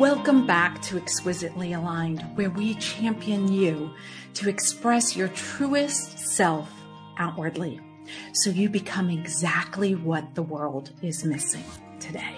Welcome 0.00 0.46
back 0.46 0.80
to 0.84 0.96
Exquisitely 0.96 1.74
Aligned, 1.74 2.22
where 2.34 2.48
we 2.48 2.72
champion 2.76 3.52
you 3.52 3.90
to 4.32 4.48
express 4.48 5.14
your 5.14 5.28
truest 5.28 6.18
self 6.18 6.72
outwardly 7.18 7.78
so 8.32 8.48
you 8.48 8.70
become 8.70 9.10
exactly 9.10 9.94
what 9.94 10.34
the 10.34 10.42
world 10.42 10.94
is 11.02 11.22
missing 11.26 11.64
today. 11.98 12.34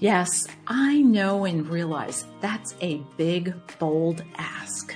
Yes, 0.00 0.48
I 0.66 1.02
know 1.02 1.44
and 1.44 1.68
realize 1.68 2.26
that's 2.40 2.74
a 2.80 3.00
big, 3.16 3.54
bold 3.78 4.24
ask. 4.36 4.92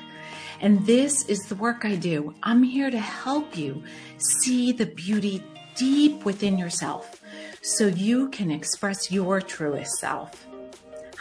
And 0.61 0.85
this 0.87 1.25
is 1.27 1.39
the 1.43 1.55
work 1.55 1.85
I 1.85 1.95
do. 1.95 2.35
I'm 2.43 2.65
here 2.65 2.91
to 2.91 2.99
help 2.99 3.57
you 3.57 3.85
see 4.17 4.73
the 4.73 4.87
beauty 4.87 5.45
deep 5.77 6.25
within 6.25 6.59
yourself 6.59 7.23
so 7.63 7.87
you 7.87 8.29
can 8.31 8.51
express 8.51 9.13
your 9.13 9.41
truest 9.41 9.99
self. 10.01 10.48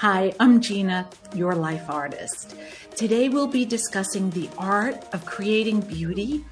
Hi, 0.02 0.32
I'm 0.39 0.61
Gina, 0.61 1.10
your 1.33 1.56
life 1.56 1.89
artist. 1.89 2.54
Today 2.96 3.29
we'll 3.29 3.47
be 3.47 3.65
discussing 3.65 4.29
the 4.29 4.47
art 4.55 5.04
of 5.11 5.25
creating 5.25 5.82
beauty 5.82 6.46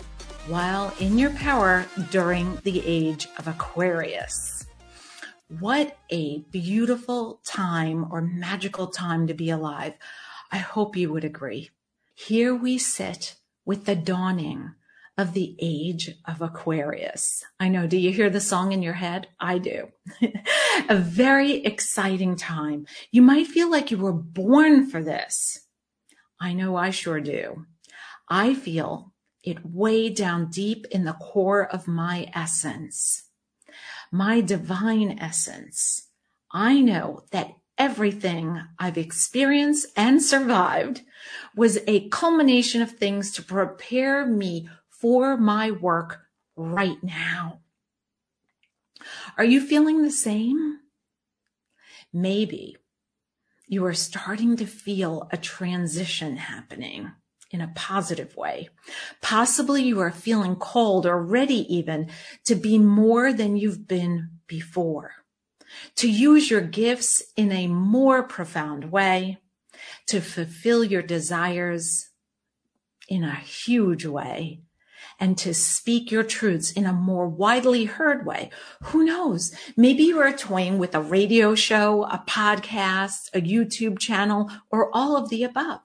while 0.48 0.91
in 0.99 1.20
your 1.20 1.30
power 1.30 1.86
during 2.09 2.58
the 2.63 2.81
age 2.84 3.27
of 3.38 3.48
Aquarius. 3.48 4.66
What 5.59 5.95
a 6.09 6.39
beautiful 6.50 7.39
time 7.45 8.12
or 8.12 8.20
magical 8.20 8.88
time 8.88 9.27
to 9.27 9.36
be 9.36 9.52
alive. 9.52 9.94
I 10.52 10.58
hope 10.58 10.98
you 10.98 11.14
would 11.14 11.23
agree. 11.23 11.70
Here 12.16 12.55
we 12.55 12.80
sit 12.80 13.36
with 13.64 13.86
the 13.86 13.95
dawning 13.95 14.73
of 15.18 15.34
the 15.34 15.55
age 15.60 16.12
of 16.26 16.42
Aquarius. 16.42 17.44
I 17.60 17.70
know. 17.70 17.88
Do 17.88 17.98
you 17.98 18.12
hear 18.12 18.30
the 18.30 18.42
song 18.42 18.72
in 18.73 18.82
your 18.82 18.94
head? 18.94 19.28
I 19.40 19.60
do. 19.60 19.90
a 20.90 20.96
very 20.96 21.64
exciting 21.64 22.36
time. 22.36 22.86
You 23.12 23.22
might 23.22 23.48
feel 23.48 23.70
like 23.70 23.92
you 23.92 23.98
were 23.98 24.14
born 24.14 24.90
for 24.90 25.02
this. 25.02 25.68
I 26.40 26.54
know 26.54 26.76
I 26.76 26.89
sure 26.89 27.22
do. 27.22 27.66
I 28.30 28.54
feel 28.56 29.14
it 29.44 29.66
way 29.66 30.09
down 30.09 30.50
deep 30.50 30.86
in 30.92 31.06
the 31.06 31.14
core 31.14 31.66
of 31.66 31.88
my 31.88 32.30
essence, 32.34 33.30
my 34.11 34.42
divine 34.42 35.17
essence. 35.20 36.09
I 36.52 36.82
know 36.82 37.23
that 37.32 37.54
everything 37.78 38.61
I've 38.80 38.98
experienced 38.98 39.88
and 39.95 40.22
survived 40.22 41.02
was 41.56 41.80
a 41.88 42.09
culmination 42.09 42.82
of 42.82 42.92
things 42.92 43.32
to 43.34 43.44
prepare 43.44 44.26
me 44.26 44.67
for 45.06 45.38
my 45.38 45.70
work 45.70 46.22
right 46.56 46.98
now. 47.03 47.59
Are 49.38 49.44
you 49.44 49.61
feeling 49.61 50.02
the 50.02 50.09
same? 50.09 50.80
Maybe 52.11 52.78
you 53.67 53.86
are 53.86 53.94
starting 53.94 54.58
to 54.58 54.66
feel 54.66 55.30
a 55.31 55.38
transition 55.38 56.38
happening 56.38 57.11
in 57.52 57.61
a 57.61 57.72
positive 57.76 58.36
way. 58.36 58.70
Possibly 59.22 59.83
you 59.83 60.00
are 60.00 60.09
feeling 60.09 60.56
cold 60.56 61.06
or 61.06 61.22
ready 61.22 61.72
even 61.72 62.09
to 62.45 62.56
be 62.56 62.80
more 62.80 63.31
than 63.31 63.58
you've 63.58 63.88
been 63.88 64.31
before, 64.48 65.11
to 65.98 66.09
use 66.09 66.50
your 66.50 66.61
gifts 66.61 67.22
in 67.38 67.52
a 67.52 67.67
more 67.67 68.23
profound 68.23 68.92
way, 68.92 69.38
to 70.08 70.20
fulfill 70.20 70.83
your 70.83 71.03
desires 71.03 72.09
in 73.08 73.23
a 73.23 73.36
huge 73.36 74.08
way, 74.08 74.61
and 75.20 75.38
to 75.38 75.53
speak 75.53 76.11
your 76.11 76.23
truths 76.23 76.72
in 76.72 76.86
a 76.86 76.94
more 76.94 77.28
widely 77.28 77.86
heard 77.86 78.25
way. 78.25 78.50
Who 78.84 79.03
knows? 79.03 79.53
Maybe 79.78 80.03
you 80.03 80.20
are 80.20 80.31
toying 80.31 80.78
with 80.78 80.95
a 80.95 81.02
radio 81.02 81.56
show, 81.56 82.03
a 82.03 82.23
podcast, 82.28 83.30
a 83.33 83.42
YouTube 83.42 84.00
channel, 84.00 84.50
or 84.70 84.89
all 84.95 85.17
of 85.17 85.30
the 85.30 85.44
above. 85.44 85.81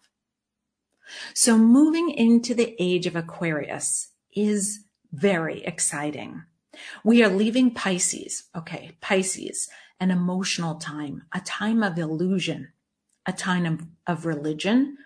So 1.35 1.59
moving 1.59 2.11
into 2.11 2.55
the 2.55 2.77
age 2.79 3.07
of 3.07 3.17
Aquarius 3.17 4.11
is 4.35 4.85
very 5.13 5.63
exciting. 5.65 6.43
We 7.05 7.23
are 7.23 7.29
leaving 7.29 7.73
Pisces. 7.73 8.45
Okay. 8.57 8.93
Pisces, 9.01 9.69
an 9.99 10.11
emotional 10.11 10.77
time, 10.77 11.25
a 11.33 11.41
time 11.41 11.83
of 11.83 11.99
illusion, 11.99 12.69
a 13.27 13.33
time 13.33 13.67
of, 13.67 13.87
of 14.07 14.25
religion, 14.25 14.97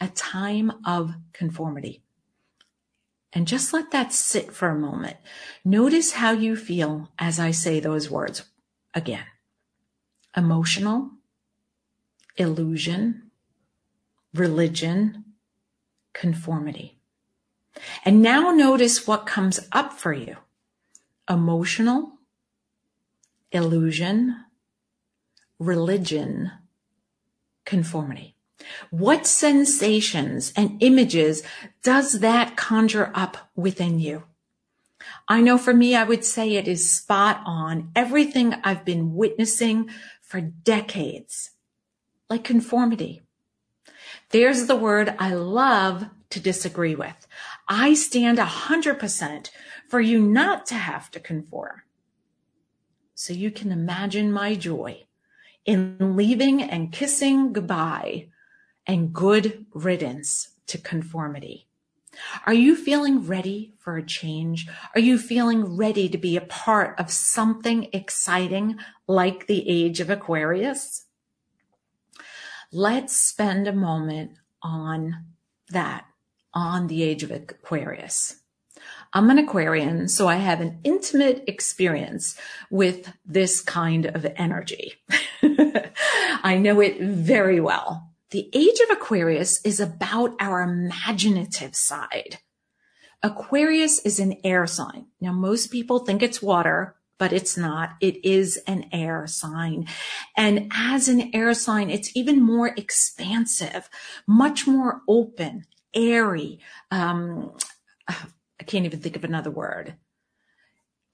a 0.00 0.08
time 0.08 0.72
of 0.84 1.14
conformity. 1.32 2.02
And 3.32 3.46
just 3.46 3.72
let 3.72 3.92
that 3.92 4.12
sit 4.12 4.52
for 4.52 4.68
a 4.68 4.78
moment. 4.78 5.16
Notice 5.64 6.12
how 6.12 6.32
you 6.32 6.56
feel 6.56 7.10
as 7.18 7.38
I 7.38 7.52
say 7.52 7.78
those 7.78 8.10
words 8.10 8.44
again. 8.92 9.24
Emotional, 10.36 11.10
illusion, 12.36 13.30
religion, 14.34 15.24
conformity. 16.12 16.98
And 18.04 18.20
now 18.20 18.50
notice 18.50 19.06
what 19.06 19.26
comes 19.26 19.60
up 19.72 19.92
for 19.92 20.12
you. 20.12 20.36
Emotional, 21.28 22.18
illusion, 23.52 24.44
religion, 25.58 26.50
conformity. 27.64 28.34
What 28.90 29.26
sensations 29.26 30.52
and 30.56 30.82
images 30.82 31.42
does 31.82 32.20
that 32.20 32.56
conjure 32.56 33.10
up 33.14 33.50
within 33.54 33.98
you? 33.98 34.24
I 35.28 35.40
know 35.40 35.58
for 35.58 35.72
me, 35.72 35.94
I 35.94 36.04
would 36.04 36.24
say 36.24 36.54
it 36.54 36.68
is 36.68 36.90
spot 36.90 37.40
on 37.46 37.90
everything 37.94 38.54
I've 38.64 38.84
been 38.84 39.14
witnessing 39.14 39.88
for 40.20 40.40
decades, 40.40 41.52
like 42.28 42.44
conformity. 42.44 43.22
There's 44.30 44.66
the 44.66 44.76
word 44.76 45.14
I 45.18 45.34
love 45.34 46.06
to 46.30 46.40
disagree 46.40 46.94
with. 46.94 47.26
I 47.68 47.94
stand 47.94 48.38
a 48.38 48.44
hundred 48.44 48.98
percent 48.98 49.50
for 49.88 50.00
you 50.00 50.20
not 50.20 50.66
to 50.66 50.74
have 50.74 51.10
to 51.12 51.20
conform. 51.20 51.82
So 53.14 53.32
you 53.32 53.50
can 53.50 53.72
imagine 53.72 54.32
my 54.32 54.54
joy 54.54 55.04
in 55.64 56.16
leaving 56.16 56.62
and 56.62 56.92
kissing 56.92 57.52
goodbye 57.52 58.28
and 58.90 59.12
good 59.12 59.66
riddance 59.72 60.48
to 60.66 60.76
conformity. 60.76 61.68
Are 62.44 62.52
you 62.52 62.74
feeling 62.74 63.24
ready 63.24 63.72
for 63.78 63.96
a 63.96 64.04
change? 64.04 64.66
Are 64.96 65.00
you 65.00 65.16
feeling 65.16 65.76
ready 65.76 66.08
to 66.08 66.18
be 66.18 66.36
a 66.36 66.40
part 66.40 66.98
of 66.98 67.08
something 67.08 67.88
exciting 67.92 68.78
like 69.06 69.46
the 69.46 69.68
age 69.68 70.00
of 70.00 70.10
Aquarius? 70.10 71.04
Let's 72.72 73.16
spend 73.16 73.68
a 73.68 73.72
moment 73.72 74.32
on 74.60 75.24
that, 75.68 76.06
on 76.52 76.88
the 76.88 77.04
age 77.04 77.22
of 77.22 77.30
Aquarius. 77.30 78.40
I'm 79.12 79.30
an 79.30 79.38
Aquarian, 79.38 80.08
so 80.08 80.26
I 80.26 80.36
have 80.36 80.60
an 80.60 80.80
intimate 80.82 81.44
experience 81.46 82.36
with 82.70 83.12
this 83.24 83.60
kind 83.60 84.06
of 84.06 84.26
energy. 84.34 84.94
I 86.42 86.58
know 86.60 86.80
it 86.80 87.00
very 87.00 87.60
well. 87.60 88.09
The 88.30 88.48
age 88.52 88.78
of 88.80 88.96
Aquarius 88.96 89.60
is 89.64 89.80
about 89.80 90.36
our 90.38 90.62
imaginative 90.62 91.74
side. 91.74 92.38
Aquarius 93.22 93.98
is 94.00 94.20
an 94.20 94.36
air 94.44 94.66
sign. 94.66 95.06
Now, 95.20 95.32
most 95.32 95.72
people 95.72 96.00
think 96.00 96.22
it's 96.22 96.40
water, 96.40 96.94
but 97.18 97.32
it's 97.32 97.56
not. 97.56 97.96
It 98.00 98.24
is 98.24 98.56
an 98.68 98.86
air 98.92 99.26
sign. 99.26 99.86
And 100.36 100.70
as 100.72 101.08
an 101.08 101.34
air 101.34 101.52
sign, 101.54 101.90
it's 101.90 102.16
even 102.16 102.40
more 102.40 102.68
expansive, 102.68 103.90
much 104.28 104.66
more 104.66 105.02
open, 105.08 105.66
airy. 105.92 106.60
Um, 106.90 107.52
I 108.08 108.64
can't 108.64 108.86
even 108.86 109.00
think 109.00 109.16
of 109.16 109.24
another 109.24 109.50
word, 109.50 109.96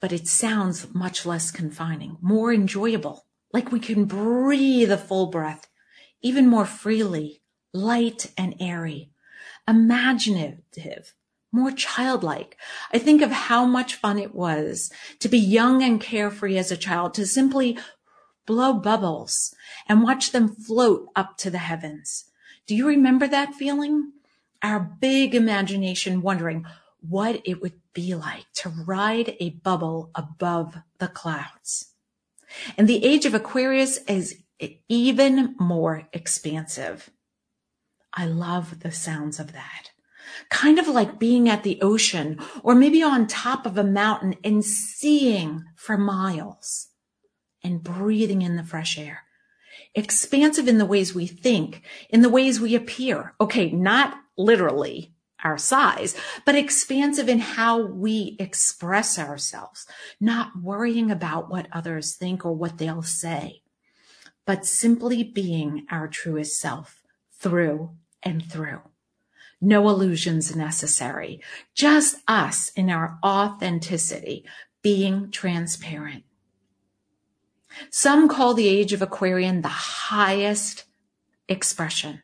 but 0.01 0.13
it 0.13 0.29
sounds 0.29 0.95
much 0.95 1.25
less 1.25 1.51
confining, 1.51 2.19
more 2.21 2.53
enjoyable, 2.53 3.25
like 3.55 3.73
we 3.73 3.81
can 3.81 4.05
breathe 4.05 4.93
a 4.93 4.99
full 4.99 5.27
breath 5.27 5.67
even 6.27 6.49
more 6.49 6.67
freely, 6.67 7.41
light 7.73 8.33
and 8.37 8.57
airy, 8.59 9.11
imaginative, 9.69 11.15
more 11.53 11.71
childlike. 11.71 12.57
I 12.93 12.99
think 12.99 13.23
of 13.23 13.31
how 13.31 13.65
much 13.65 13.95
fun 13.95 14.19
it 14.19 14.35
was 14.35 14.91
to 15.21 15.29
be 15.29 15.39
young 15.39 15.85
and 15.85 16.01
carefree 16.01 16.59
as 16.59 16.73
a 16.73 16.77
child, 16.77 17.15
to 17.15 17.27
simply 17.27 17.79
blow 18.45 18.73
bubbles 18.73 19.55
and 19.89 20.03
watch 20.03 20.33
them 20.33 20.49
float 20.49 21.07
up 21.15 21.37
to 21.39 21.51
the 21.51 21.59
heavens. 21.59 22.25
Do 22.67 22.75
you 22.75 22.89
remember 22.89 23.29
that 23.29 23.55
feeling? 23.55 24.13
Our 24.63 24.81
big 24.81 25.33
imagination 25.33 26.23
wondering 26.23 26.67
what 27.09 27.41
it 27.45 27.63
would 27.63 27.81
be 27.93 28.17
like 28.17 28.47
to 28.55 28.69
ride 28.69 29.37
a 29.39 29.51
bubble 29.51 30.11
above 30.17 30.79
the 30.99 31.07
clouds. 31.07 31.93
And 32.77 32.89
the 32.89 33.05
age 33.05 33.27
of 33.27 33.35
Aquarius 33.35 33.99
is 34.09 34.43
even 34.89 35.55
more 35.59 36.09
expansive. 36.13 37.11
I 38.13 38.27
love 38.27 38.81
the 38.81 38.93
sounds 38.93 39.39
of 39.39 39.53
that. 39.53 39.91
Kind 40.51 40.79
of 40.79 40.89
like 40.89 41.19
being 41.19 41.49
at 41.49 41.63
the 41.63 41.81
ocean 41.83 42.39
or 42.63 42.75
maybe 42.75 43.03
on 43.03 43.27
top 43.27 43.67
of 43.67 43.79
a 43.79 43.85
mountain 43.85 44.35
and 44.43 44.65
seeing 44.65 45.65
for 45.77 45.97
miles 45.97 46.89
and 47.63 47.83
breathing 47.83 48.43
in 48.43 48.57
the 48.57 48.65
fresh 48.65 48.99
air. 48.99 49.23
expansive 49.97 50.69
in 50.69 50.79
the 50.79 50.87
ways 50.87 51.15
we 51.15 51.27
think, 51.27 51.83
in 52.11 52.23
the 52.23 52.29
ways 52.29 52.61
we 52.61 52.75
appear. 52.75 53.35
Okay, 53.41 53.71
not 53.71 54.17
literally 54.37 55.15
our 55.43 55.59
size, 55.59 56.17
but 56.45 56.55
expansive 56.55 57.29
in 57.29 57.39
how 57.39 57.81
we 57.81 58.37
express 58.39 59.19
ourselves, 59.19 59.87
not 60.21 60.51
worrying 60.61 61.11
about 61.11 61.51
what 61.51 61.69
others 61.73 62.15
think 62.15 62.45
or 62.45 62.53
what 62.53 62.79
they'll 62.79 63.03
say, 63.03 63.63
but 64.47 64.65
simply 64.65 65.23
being 65.23 65.87
our 65.91 66.09
truest 66.09 66.59
self 66.59 67.03
through 67.33 67.91
and 68.23 68.51
through. 68.51 68.81
No 69.61 69.89
illusions 69.89 70.55
necessary, 70.55 71.41
just 71.75 72.17
us 72.29 72.71
in 72.71 72.89
our 72.89 73.19
authenticity, 73.25 74.45
being 74.83 75.31
transparent. 75.31 76.25
Some 77.91 78.29
call 78.29 78.55
the 78.55 78.69
age 78.69 78.93
of 78.93 79.03
Aquarian 79.03 79.63
the 79.63 79.69
highest 79.69 80.85
expression. 81.49 82.23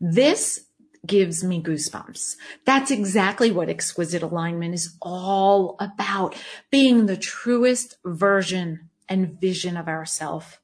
This 0.00 0.66
gives 1.06 1.44
me 1.44 1.62
goosebumps. 1.62 2.36
That's 2.64 2.90
exactly 2.90 3.50
what 3.50 3.68
exquisite 3.68 4.22
alignment 4.22 4.74
is 4.74 4.96
all 5.02 5.76
about. 5.78 6.34
Being 6.70 7.06
the 7.06 7.16
truest 7.16 7.96
version 8.04 8.90
and 9.08 9.38
vision 9.40 9.76
of 9.76 9.88
ourself, 9.88 10.60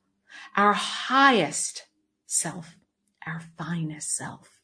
our 0.56 0.73
highest 0.73 1.87
self, 2.26 2.76
our 3.26 3.41
finest 3.58 4.14
self. 4.14 4.61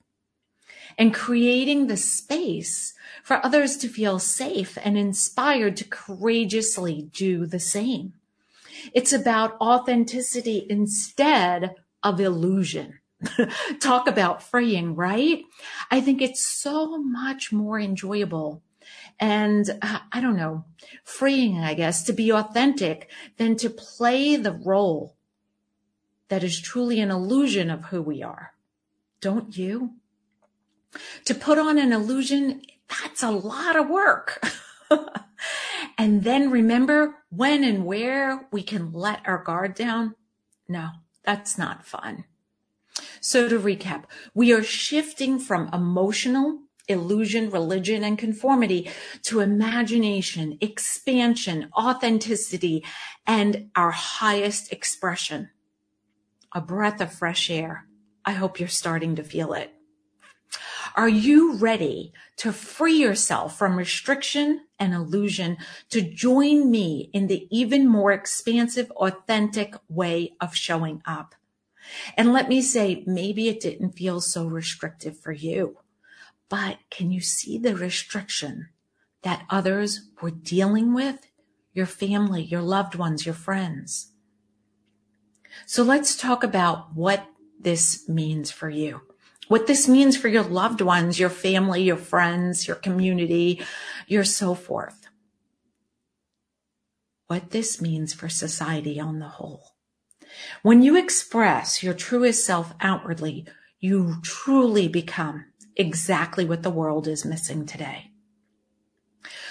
And 0.99 1.13
creating 1.13 1.87
the 1.87 1.97
space 1.97 2.95
for 3.23 3.45
others 3.45 3.77
to 3.79 3.89
feel 3.89 4.19
safe 4.19 4.79
and 4.83 4.97
inspired 4.97 5.77
to 5.79 5.85
courageously 5.85 7.11
do 7.13 7.47
the 7.47 7.59
same. 7.59 8.15
It's 8.95 9.13
about 9.13 9.61
authenticity 9.61 10.67
instead 10.69 11.75
of 12.03 12.21
illusion. 12.21 13.01
Talk 13.81 14.07
about 14.07 14.43
freeing, 14.43 14.95
right? 14.95 15.43
I 15.91 16.01
think 16.01 16.23
it's 16.23 16.45
so 16.45 16.99
much 16.99 17.53
more 17.53 17.81
enjoyable 17.81 18.63
and 19.19 19.69
uh, 19.83 19.99
I 20.13 20.21
don't 20.21 20.37
know, 20.37 20.65
freeing, 21.05 21.59
I 21.59 21.75
guess, 21.75 22.03
to 22.05 22.13
be 22.13 22.33
authentic 22.33 23.11
than 23.39 23.57
to 23.57 23.71
play 23.71 24.37
the 24.37 24.53
role 24.53 25.16
that 26.29 26.45
is 26.45 26.61
truly 26.61 27.01
an 27.01 27.11
illusion 27.11 27.71
of 27.71 27.87
who 27.87 28.03
we 28.03 28.23
are. 28.23 28.53
Don't 29.21 29.57
you? 29.57 29.95
To 31.25 31.35
put 31.35 31.59
on 31.59 31.79
an 31.79 31.93
illusion, 31.93 32.63
that's 32.89 33.23
a 33.23 33.31
lot 33.31 33.77
of 33.77 33.89
work. 33.89 34.45
and 35.99 36.25
then 36.25 36.51
remember 36.51 37.17
when 37.31 37.65
and 37.65 37.85
where 37.85 38.49
we 38.51 38.63
can 38.63 38.93
let 38.93 39.21
our 39.27 39.43
guard 39.43 39.75
down? 39.75 40.15
No, 40.69 40.89
that's 41.25 41.59
not 41.59 41.87
fun. 41.87 42.25
So 43.21 43.49
to 43.49 43.59
recap, 43.59 44.05
we 44.35 44.53
are 44.53 44.63
shifting 44.63 45.39
from 45.39 45.69
emotional, 45.73 46.61
illusion, 46.89 47.51
religion, 47.51 48.05
and 48.05 48.17
conformity 48.17 48.89
to 49.23 49.41
imagination, 49.41 50.57
expansion, 50.61 51.69
authenticity, 51.77 52.85
and 53.27 53.71
our 53.75 53.91
highest 53.91 54.73
expression. 54.73 55.51
A 56.53 56.61
breath 56.61 57.01
of 57.01 57.13
fresh 57.13 57.51
air. 57.51 57.87
I 58.25 58.33
hope 58.33 58.59
you're 58.59 58.69
starting 58.69 59.17
to 59.17 59.23
feel 59.23 59.53
it. 59.53 59.73
Are 60.95 61.09
you 61.09 61.57
ready 61.57 62.13
to 62.39 62.53
free 62.53 62.97
yourself 62.97 63.59
from 63.59 63.77
restriction 63.77 64.63
and 64.79 64.95
illusion 64.95 65.59
to 65.91 66.01
join 66.01 66.71
me 66.71 67.11
in 67.13 67.27
the 67.27 67.47
even 67.51 67.87
more 67.87 68.13
expansive, 68.13 68.91
authentic 68.93 69.75
way 69.89 70.33
of 70.41 70.55
showing 70.55 71.03
up? 71.05 71.35
And 72.17 72.33
let 72.33 72.49
me 72.49 72.63
say, 72.63 73.05
maybe 73.07 73.49
it 73.49 73.61
didn't 73.61 73.93
feel 73.93 74.21
so 74.21 74.47
restrictive 74.47 75.19
for 75.19 75.33
you, 75.33 75.79
but 76.49 76.79
can 76.91 77.11
you 77.11 77.21
see 77.21 77.59
the 77.59 77.77
restriction 77.77 78.69
that 79.23 79.45
others 79.51 80.09
were 80.23 80.31
dealing 80.31 80.95
with? 80.95 81.27
Your 81.75 81.87
family, 81.87 82.43
your 82.43 82.63
loved 82.63 82.95
ones, 82.95 83.27
your 83.27 83.35
friends. 83.35 84.13
So 85.65 85.83
let's 85.83 86.17
talk 86.17 86.45
about 86.45 86.95
what 86.95 87.27
this 87.59 88.09
means 88.09 88.51
for 88.51 88.69
you 88.69 89.01
what 89.49 89.67
this 89.67 89.89
means 89.89 90.17
for 90.17 90.29
your 90.29 90.43
loved 90.43 90.81
ones, 90.81 91.19
your 91.19 91.31
family, 91.31 91.83
your 91.83 91.97
friends, 91.97 92.67
your 92.67 92.77
community, 92.77 93.63
your 94.07 94.25
so 94.25 94.55
forth. 94.55 95.09
What 97.29 97.51
this 97.51 97.81
means 97.81 98.13
for 98.13 98.29
society 98.29 99.01
on 99.01 99.19
the 99.19 99.29
whole. 99.29 99.73
When 100.63 100.83
you 100.83 100.97
express 100.97 101.83
your 101.83 101.95
truest 101.95 102.45
self 102.45 102.75
outwardly, 102.81 103.47
you 103.81 104.17
truly 104.23 104.89
become 104.89 105.47
exactly 105.77 106.45
what 106.45 106.63
the 106.63 106.71
world 106.71 107.07
is 107.07 107.25
missing 107.25 107.67
today. 107.67 108.11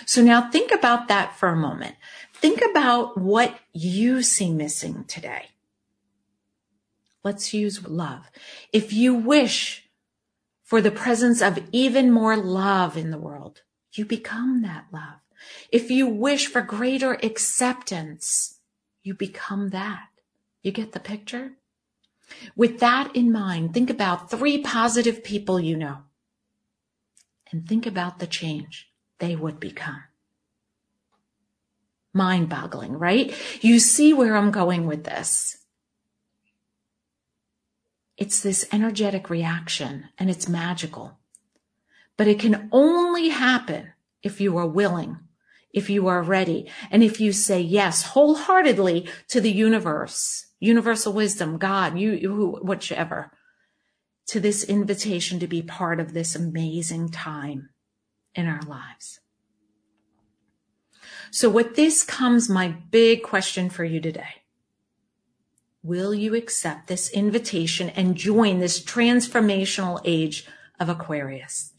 So 0.06 0.22
now 0.22 0.50
think 0.50 0.72
about 0.72 1.08
that 1.08 1.38
for 1.38 1.50
a 1.50 1.56
moment. 1.56 1.96
Think 2.34 2.62
about 2.70 3.18
what 3.18 3.58
you 3.74 4.24
see 4.24 4.54
missing 4.54 5.06
today. 5.06 5.50
Let's 7.26 7.54
use 7.54 7.86
love. 7.86 8.32
If 8.72 8.94
you 8.94 9.14
wish 9.14 9.86
for 10.66 10.82
the 10.82 10.92
presence 10.92 11.42
of 11.42 11.60
even 11.72 12.12
more 12.12 12.36
love 12.36 12.98
in 12.98 13.12
the 13.12 13.20
world. 13.20 13.62
You 13.94 14.04
become 14.04 14.64
that 14.64 14.88
love. 14.92 15.22
If 15.72 15.92
you 15.92 16.08
wish 16.08 16.48
for 16.48 16.62
greater 16.62 17.14
acceptance, 17.14 18.60
you 19.04 19.14
become 19.14 19.70
that. 19.70 20.08
You 20.64 20.72
get 20.72 20.92
the 20.92 21.00
picture? 21.00 21.52
With 22.56 22.80
that 22.80 23.16
in 23.16 23.32
mind, 23.32 23.74
think 23.74 23.92
about 23.92 24.32
three 24.32 24.58
positive 24.58 25.24
people 25.24 25.60
you 25.60 25.78
know 25.78 26.00
and 27.52 27.70
think 27.70 27.86
about 27.86 28.18
the 28.18 28.28
change 28.28 28.90
they 29.20 29.36
would 29.36 29.60
become. 29.60 30.04
Mind 32.12 32.50
boggling, 32.50 32.94
right? 32.94 33.36
You 33.62 33.78
see 33.78 34.14
where 34.14 34.36
I'm 34.36 34.50
going 34.50 34.88
with 34.88 35.04
this. 35.04 35.65
It's 38.18 38.42
this 38.42 38.68
energetic 38.72 39.30
reaction 39.30 40.10
and 40.18 40.30
it's 40.30 40.48
magical. 40.48 41.20
But 42.18 42.28
it 42.28 42.40
can 42.40 42.70
only 42.72 43.30
happen 43.30 43.92
if 44.24 44.40
you 44.40 44.58
are 44.58 44.68
willing, 44.68 45.20
if 45.74 45.90
you 45.90 46.08
are 46.08 46.24
ready, 46.24 46.70
and 46.90 47.04
if 47.04 47.20
you 47.20 47.34
say 47.34 47.60
yes 47.60 48.04
wholeheartedly 48.04 49.10
to 49.28 49.42
the 49.42 49.52
universe, 49.52 50.48
universal 50.60 51.12
wisdom, 51.12 51.58
God, 51.58 52.00
you, 52.00 52.14
you 52.14 52.60
whichever, 52.62 53.32
to 54.28 54.40
this 54.40 54.64
invitation 54.64 55.40
to 55.40 55.48
be 55.48 55.62
part 55.62 56.00
of 56.00 56.14
this 56.14 56.36
amazing 56.36 57.10
time 57.10 57.70
in 58.34 58.48
our 58.48 58.62
lives. 58.62 59.20
So 61.32 61.50
with 61.50 61.76
this 61.76 62.04
comes 62.04 62.50
my 62.50 62.70
big 62.70 63.24
question 63.24 63.70
for 63.70 63.84
you 63.84 64.00
today. 64.00 64.45
Will 65.86 66.16
you 66.16 66.34
accept 66.34 66.88
this 66.88 67.12
invitation 67.12 67.90
and 67.90 68.16
join 68.16 68.58
this 68.58 68.84
transformational 68.84 70.02
age 70.04 70.48
of 70.80 70.90
Aquarius? 70.90 71.74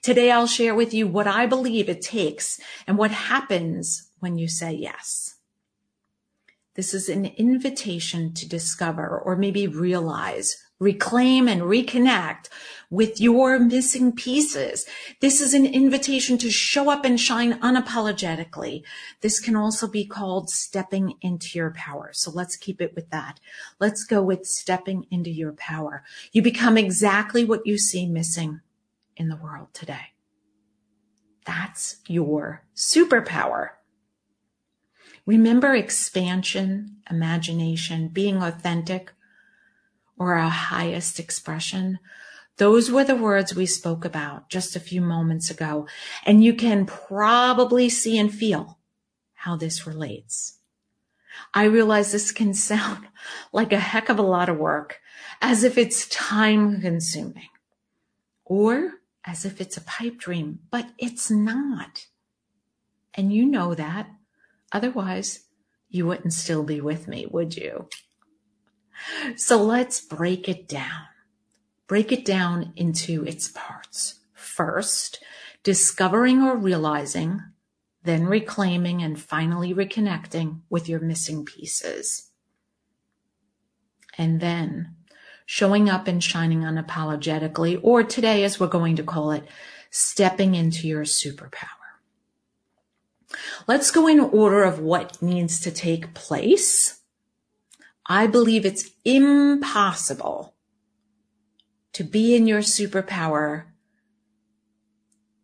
Today, 0.00 0.30
I'll 0.30 0.46
share 0.46 0.74
with 0.74 0.94
you 0.94 1.06
what 1.06 1.26
I 1.26 1.44
believe 1.44 1.90
it 1.90 2.00
takes 2.00 2.58
and 2.86 2.96
what 2.96 3.10
happens 3.10 4.08
when 4.20 4.38
you 4.38 4.48
say 4.48 4.72
yes. 4.72 5.34
This 6.74 6.94
is 6.94 7.10
an 7.10 7.26
invitation 7.26 8.32
to 8.32 8.48
discover 8.48 9.06
or 9.06 9.36
maybe 9.36 9.66
realize 9.66 10.56
reclaim 10.78 11.48
and 11.48 11.62
reconnect 11.62 12.48
with 12.90 13.20
your 13.20 13.58
missing 13.58 14.12
pieces. 14.12 14.86
This 15.20 15.40
is 15.40 15.54
an 15.54 15.66
invitation 15.66 16.38
to 16.38 16.50
show 16.50 16.90
up 16.90 17.04
and 17.04 17.18
shine 17.18 17.58
unapologetically. 17.60 18.82
This 19.20 19.40
can 19.40 19.56
also 19.56 19.88
be 19.88 20.06
called 20.06 20.50
stepping 20.50 21.14
into 21.20 21.58
your 21.58 21.72
power. 21.72 22.10
So 22.12 22.30
let's 22.30 22.56
keep 22.56 22.80
it 22.80 22.94
with 22.94 23.10
that. 23.10 23.40
Let's 23.80 24.04
go 24.04 24.22
with 24.22 24.46
stepping 24.46 25.06
into 25.10 25.30
your 25.30 25.52
power. 25.52 26.04
You 26.32 26.42
become 26.42 26.76
exactly 26.76 27.44
what 27.44 27.66
you 27.66 27.78
see 27.78 28.06
missing 28.06 28.60
in 29.16 29.28
the 29.28 29.36
world 29.36 29.68
today. 29.72 30.12
That's 31.44 31.96
your 32.06 32.64
superpower. 32.74 33.70
Remember 35.24 35.74
expansion, 35.74 36.98
imagination, 37.10 38.08
being 38.08 38.42
authentic, 38.42 39.12
or 40.18 40.34
our 40.34 40.50
highest 40.50 41.18
expression. 41.18 41.98
Those 42.56 42.90
were 42.90 43.04
the 43.04 43.16
words 43.16 43.54
we 43.54 43.66
spoke 43.66 44.04
about 44.04 44.48
just 44.48 44.76
a 44.76 44.80
few 44.80 45.00
moments 45.00 45.50
ago. 45.50 45.86
And 46.24 46.42
you 46.42 46.54
can 46.54 46.86
probably 46.86 47.88
see 47.88 48.18
and 48.18 48.32
feel 48.32 48.78
how 49.34 49.56
this 49.56 49.86
relates. 49.86 50.58
I 51.52 51.64
realize 51.64 52.12
this 52.12 52.32
can 52.32 52.54
sound 52.70 53.06
like 53.52 53.72
a 53.72 53.78
heck 53.78 54.08
of 54.08 54.18
a 54.18 54.22
lot 54.22 54.48
of 54.48 54.56
work, 54.56 55.00
as 55.40 55.64
if 55.64 55.76
it's 55.76 56.08
time 56.08 56.80
consuming 56.80 57.48
or 58.44 58.94
as 59.24 59.44
if 59.44 59.60
it's 59.60 59.76
a 59.76 59.82
pipe 59.82 60.18
dream, 60.18 60.60
but 60.70 60.88
it's 60.98 61.30
not. 61.30 62.06
And 63.14 63.32
you 63.32 63.44
know 63.44 63.74
that. 63.74 64.08
Otherwise, 64.72 65.40
you 65.88 66.06
wouldn't 66.06 66.32
still 66.32 66.62
be 66.62 66.80
with 66.80 67.08
me, 67.08 67.26
would 67.26 67.56
you? 67.56 67.88
So 69.36 69.62
let's 69.62 70.00
break 70.00 70.48
it 70.48 70.68
down. 70.68 71.06
Break 71.86 72.12
it 72.12 72.24
down 72.24 72.72
into 72.76 73.24
its 73.24 73.48
parts. 73.48 74.20
First, 74.32 75.22
discovering 75.62 76.42
or 76.42 76.56
realizing, 76.56 77.42
then 78.02 78.26
reclaiming 78.26 79.02
and 79.02 79.20
finally 79.20 79.74
reconnecting 79.74 80.60
with 80.70 80.88
your 80.88 81.00
missing 81.00 81.44
pieces. 81.44 82.30
And 84.18 84.40
then 84.40 84.94
showing 85.44 85.88
up 85.88 86.08
and 86.08 86.22
shining 86.22 86.62
unapologetically, 86.62 87.78
or 87.82 88.02
today, 88.02 88.42
as 88.44 88.58
we're 88.58 88.66
going 88.66 88.96
to 88.96 89.02
call 89.02 89.30
it, 89.30 89.44
stepping 89.90 90.54
into 90.54 90.88
your 90.88 91.04
superpower. 91.04 91.68
Let's 93.66 93.90
go 93.90 94.06
in 94.06 94.20
order 94.20 94.62
of 94.64 94.80
what 94.80 95.20
needs 95.22 95.60
to 95.60 95.70
take 95.70 96.14
place. 96.14 97.00
I 98.08 98.26
believe 98.26 98.64
it's 98.64 98.90
impossible 99.04 100.54
to 101.92 102.04
be 102.04 102.36
in 102.36 102.46
your 102.46 102.60
superpower 102.60 103.64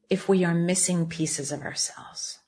if 0.09 0.29
we 0.29 0.45
are 0.45 0.55
missing 0.55 1.07
pieces 1.07 1.51
of 1.51 1.63
ourselves. 1.63 2.39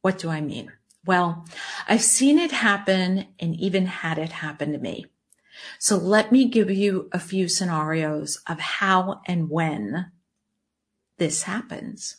What 0.00 0.18
do 0.18 0.30
I 0.30 0.40
mean? 0.40 0.72
Well, 1.04 1.44
I've 1.88 2.02
seen 2.02 2.38
it 2.38 2.52
happen 2.52 3.26
and 3.38 3.56
even 3.56 3.86
had 3.86 4.18
it 4.18 4.32
happen 4.32 4.72
to 4.72 4.78
me. 4.78 5.06
So 5.78 5.96
let 5.96 6.30
me 6.30 6.48
give 6.48 6.70
you 6.70 7.08
a 7.12 7.18
few 7.18 7.48
scenarios 7.48 8.40
of 8.46 8.60
how 8.60 9.20
and 9.26 9.50
when 9.50 10.12
this 11.18 11.42
happens. 11.42 12.16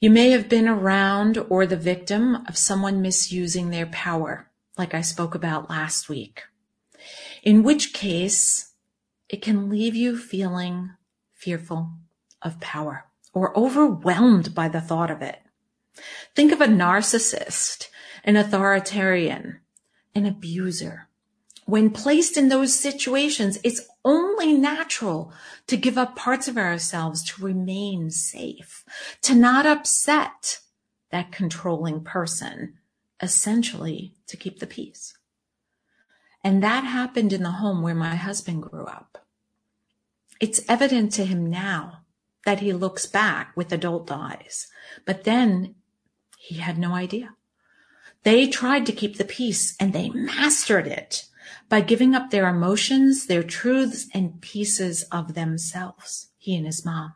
You 0.00 0.10
may 0.10 0.30
have 0.30 0.48
been 0.48 0.68
around 0.68 1.38
or 1.48 1.66
the 1.66 1.76
victim 1.76 2.44
of 2.46 2.56
someone 2.56 3.02
misusing 3.02 3.70
their 3.70 3.86
power, 3.86 4.49
like 4.78 4.94
I 4.94 5.00
spoke 5.00 5.34
about 5.34 5.70
last 5.70 6.08
week, 6.08 6.44
in 7.42 7.62
which 7.62 7.92
case 7.92 8.72
it 9.28 9.42
can 9.42 9.68
leave 9.68 9.94
you 9.94 10.16
feeling 10.16 10.90
fearful, 11.34 11.90
of 12.42 12.60
power 12.60 13.06
or 13.32 13.56
overwhelmed 13.56 14.54
by 14.54 14.68
the 14.68 14.80
thought 14.80 15.10
of 15.10 15.22
it. 15.22 15.40
Think 16.34 16.52
of 16.52 16.60
a 16.60 16.66
narcissist, 16.66 17.88
an 18.24 18.36
authoritarian, 18.36 19.60
an 20.14 20.26
abuser. 20.26 21.08
When 21.66 21.90
placed 21.90 22.36
in 22.36 22.48
those 22.48 22.74
situations, 22.74 23.58
it's 23.62 23.86
only 24.04 24.54
natural 24.54 25.32
to 25.66 25.76
give 25.76 25.96
up 25.96 26.16
parts 26.16 26.48
of 26.48 26.58
ourselves 26.58 27.22
to 27.24 27.44
remain 27.44 28.10
safe, 28.10 28.84
to 29.22 29.34
not 29.34 29.66
upset 29.66 30.60
that 31.10 31.32
controlling 31.32 32.02
person, 32.02 32.78
essentially 33.20 34.14
to 34.30 34.36
keep 34.36 34.58
the 34.58 34.66
peace. 34.66 35.16
And 36.42 36.62
that 36.62 36.84
happened 36.84 37.32
in 37.32 37.42
the 37.42 37.52
home 37.52 37.82
where 37.82 37.94
my 37.94 38.16
husband 38.16 38.62
grew 38.62 38.86
up. 38.86 39.26
It's 40.40 40.62
evident 40.68 41.12
to 41.12 41.26
him 41.26 41.50
now 41.50 42.00
that 42.46 42.60
he 42.60 42.72
looks 42.72 43.04
back 43.06 43.52
with 43.54 43.72
adult 43.72 44.10
eyes. 44.10 44.68
But 45.04 45.24
then 45.24 45.74
he 46.38 46.56
had 46.56 46.78
no 46.78 46.94
idea. 46.94 47.34
They 48.22 48.48
tried 48.48 48.86
to 48.86 48.92
keep 48.92 49.16
the 49.16 49.24
peace 49.24 49.76
and 49.78 49.92
they 49.92 50.08
mastered 50.10 50.86
it 50.86 51.26
by 51.68 51.80
giving 51.80 52.14
up 52.14 52.30
their 52.30 52.48
emotions, 52.48 53.26
their 53.26 53.42
truths, 53.42 54.08
and 54.12 54.40
pieces 54.40 55.04
of 55.04 55.34
themselves, 55.34 56.28
he 56.38 56.56
and 56.56 56.66
his 56.66 56.84
mom. 56.84 57.14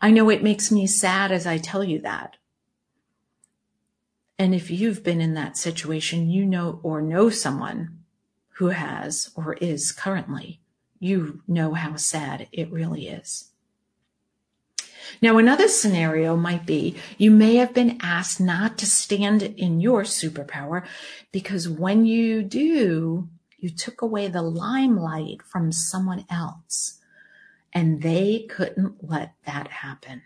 I 0.00 0.10
know 0.10 0.30
it 0.30 0.42
makes 0.42 0.70
me 0.70 0.86
sad 0.86 1.32
as 1.32 1.46
I 1.46 1.58
tell 1.58 1.84
you 1.84 2.00
that. 2.00 2.36
And 4.38 4.54
if 4.54 4.70
you've 4.70 5.04
been 5.04 5.20
in 5.20 5.34
that 5.34 5.56
situation, 5.56 6.30
you 6.30 6.44
know 6.44 6.80
or 6.82 7.00
know 7.00 7.30
someone 7.30 7.98
who 8.56 8.68
has 8.68 9.30
or 9.36 9.54
is 9.54 9.92
currently, 9.92 10.60
you 10.98 11.42
know 11.46 11.74
how 11.74 11.96
sad 11.96 12.48
it 12.52 12.70
really 12.70 13.08
is. 13.08 13.50
Now, 15.20 15.38
another 15.38 15.68
scenario 15.68 16.36
might 16.36 16.66
be 16.66 16.96
you 17.18 17.30
may 17.30 17.56
have 17.56 17.74
been 17.74 17.98
asked 18.00 18.40
not 18.40 18.78
to 18.78 18.86
stand 18.86 19.42
in 19.42 19.80
your 19.80 20.02
superpower 20.02 20.84
because 21.30 21.68
when 21.68 22.06
you 22.06 22.42
do, 22.42 23.28
you 23.58 23.70
took 23.70 24.02
away 24.02 24.28
the 24.28 24.42
limelight 24.42 25.42
from 25.42 25.72
someone 25.72 26.24
else 26.30 27.00
and 27.72 28.02
they 28.02 28.46
couldn't 28.48 29.08
let 29.08 29.34
that 29.46 29.68
happen. 29.68 30.22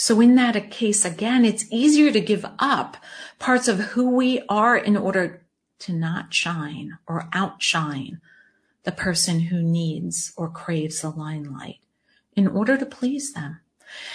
So 0.00 0.18
in 0.18 0.34
that 0.36 0.70
case, 0.70 1.04
again, 1.04 1.44
it's 1.44 1.70
easier 1.70 2.10
to 2.10 2.22
give 2.22 2.46
up 2.58 2.96
parts 3.38 3.68
of 3.68 3.80
who 3.80 4.08
we 4.08 4.40
are 4.48 4.74
in 4.74 4.96
order 4.96 5.42
to 5.80 5.92
not 5.92 6.32
shine 6.32 6.96
or 7.06 7.28
outshine 7.34 8.22
the 8.84 8.92
person 8.92 9.40
who 9.40 9.62
needs 9.62 10.32
or 10.38 10.48
craves 10.48 11.02
the 11.02 11.10
limelight 11.10 11.80
in 12.34 12.48
order 12.48 12.78
to 12.78 12.86
please 12.86 13.34
them. 13.34 13.60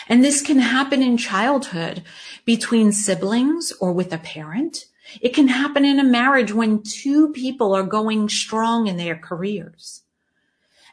And 0.09 0.23
this 0.23 0.41
can 0.41 0.57
happen 0.57 1.03
in 1.03 1.17
childhood 1.17 2.01
between 2.45 2.91
siblings 2.91 3.71
or 3.79 3.93
with 3.93 4.11
a 4.11 4.17
parent. 4.17 4.85
It 5.21 5.35
can 5.35 5.49
happen 5.49 5.85
in 5.85 5.99
a 5.99 6.03
marriage 6.03 6.51
when 6.51 6.81
two 6.81 7.31
people 7.31 7.75
are 7.75 7.83
going 7.83 8.27
strong 8.27 8.87
in 8.87 8.97
their 8.97 9.15
careers. 9.15 10.01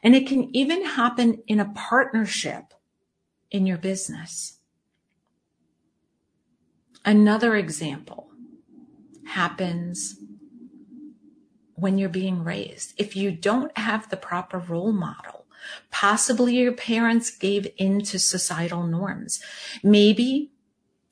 And 0.03 0.15
it 0.15 0.27
can 0.27 0.55
even 0.55 0.85
happen 0.85 1.43
in 1.47 1.61
a 1.61 1.73
partnership 1.75 2.75
in 3.51 3.65
your 3.65 3.79
business. 3.79 4.59
Another 7.05 7.57
example 7.57 8.31
happens 9.27 10.17
when 11.75 11.99
you're 11.99 12.09
being 12.09 12.45
raised. 12.45 12.95
If 12.97 13.17
you 13.17 13.33
don't 13.33 13.77
have 13.77 14.09
the 14.09 14.17
proper 14.17 14.59
role 14.59 14.93
model, 14.93 15.43
Possibly 15.91 16.57
your 16.57 16.73
parents 16.73 17.31
gave 17.31 17.67
in 17.77 18.03
to 18.03 18.19
societal 18.19 18.87
norms. 18.87 19.43
Maybe 19.83 20.53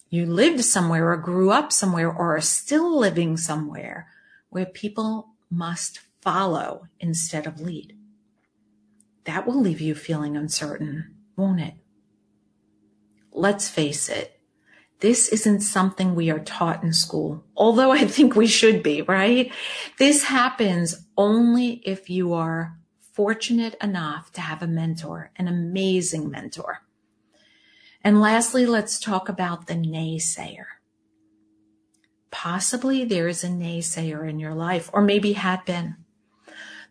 you 0.09 0.27
lived 0.27 0.65
somewhere 0.65 1.13
or 1.13 1.17
grew 1.17 1.51
up 1.51 1.73
somewhere 1.73 2.11
or 2.11 2.37
are 2.37 2.41
still 2.41 2.99
living 2.99 3.37
somewhere 3.37 4.09
where 4.49 4.67
people 4.67 5.29
must 5.51 6.01
follow 6.21 6.87
instead 6.99 7.47
of 7.47 7.61
lead. 7.61 7.97
That 9.25 9.47
will 9.47 9.61
leave 9.61 9.81
you 9.81 9.95
feeling 9.95 10.37
uncertain, 10.37 11.15
won't 11.37 11.61
it? 11.61 11.75
Let's 13.33 13.69
face 13.69 14.09
it. 14.09 14.40
This 15.01 15.29
isn't 15.31 15.61
something 15.61 16.15
we 16.15 16.31
are 16.31 16.41
taught 16.41 16.83
in 16.83 16.93
school, 16.93 17.45
although 17.57 17.91
I 17.91 18.07
think 18.07 18.37
we 18.37 18.47
should 18.47 18.83
be, 18.83 19.01
right? 19.03 19.51
This 19.99 20.25
happens 20.25 21.07
only 21.17 21.83
if 21.87 22.11
you 22.11 22.35
are 22.35 22.77
fortunate 23.15 23.77
enough 23.83 24.31
to 24.33 24.41
have 24.43 24.63
a 24.63 24.67
mentor, 24.67 25.31
an 25.37 25.49
amazing 25.49 26.31
mentor. 26.31 26.81
And 28.05 28.21
lastly, 28.21 28.67
let's 28.67 29.01
talk 29.01 29.29
about 29.29 29.67
the 29.67 29.75
naysayer. 29.75 30.67
Possibly 32.31 33.05
there 33.05 33.27
is 33.27 33.43
a 33.43 33.49
naysayer 33.49 34.29
in 34.29 34.39
your 34.39 34.55
life, 34.55 34.91
or 34.93 35.01
maybe 35.01 35.33
had 35.33 35.65
been. 35.65 35.97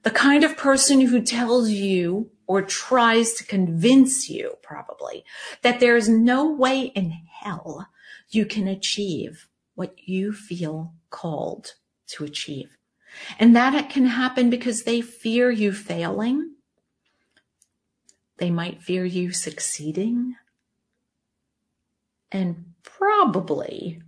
The 0.04 0.12
kind 0.12 0.44
of 0.44 0.58
person 0.58 1.02
who 1.02 1.22
tells 1.22 1.70
you 1.70 2.32
or 2.48 2.62
tries 2.64 3.34
to 3.34 3.44
convince 3.44 4.30
you, 4.30 4.56
probably, 4.64 5.24
that 5.62 5.80
there 5.80 5.96
is 5.96 6.10
no 6.10 6.52
way 6.52 6.92
in 6.96 7.12
hell 7.42 7.88
you 8.30 8.46
can 8.46 8.68
achieve 8.68 9.48
what 9.76 9.96
you 10.08 10.32
feel 10.32 10.94
called 11.10 11.74
to 12.08 12.24
achieve. 12.24 12.70
And 13.40 13.56
that 13.56 13.90
can 13.90 14.06
happen 14.06 14.50
because 14.50 14.84
they 14.84 15.02
fear 15.02 15.50
you 15.50 15.74
failing. 15.74 16.56
They 18.38 18.50
might 18.50 18.82
fear 18.82 19.04
you 19.04 19.32
succeeding. 19.32 20.36
And 22.32 22.74
probably 22.84 24.02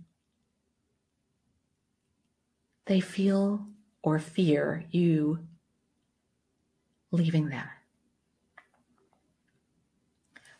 they 2.86 3.00
feel 3.00 3.66
or 4.02 4.18
fear 4.18 4.84
you 4.90 5.40
leaving 7.10 7.48
them. 7.48 7.66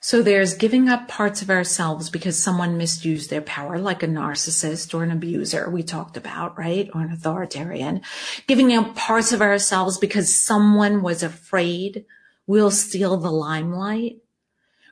So 0.05 0.21
there's 0.21 0.55
giving 0.55 0.89
up 0.89 1.07
parts 1.07 1.43
of 1.43 1.49
ourselves 1.49 2.11
because 2.11 2.37
someone 2.37 2.77
misused 2.77 3.31
their 3.31 3.41
power, 3.41 3.79
like 3.79 4.03
a 4.03 4.09
narcissist 4.09 4.93
or 4.93 5.05
an 5.05 5.13
abuser 5.13 5.71
we 5.71 5.85
talked 5.85 6.17
about, 6.17 6.59
right? 6.59 6.91
Or 6.93 7.03
an 7.03 7.13
authoritarian. 7.13 8.01
Giving 8.49 8.77
up 8.77 8.97
parts 8.97 9.31
of 9.31 9.41
ourselves 9.41 9.99
because 9.99 10.35
someone 10.35 11.03
was 11.03 11.23
afraid 11.23 12.05
we'll 12.49 12.73
steal 12.73 13.17
the 13.17 13.31
limelight, 13.31 14.17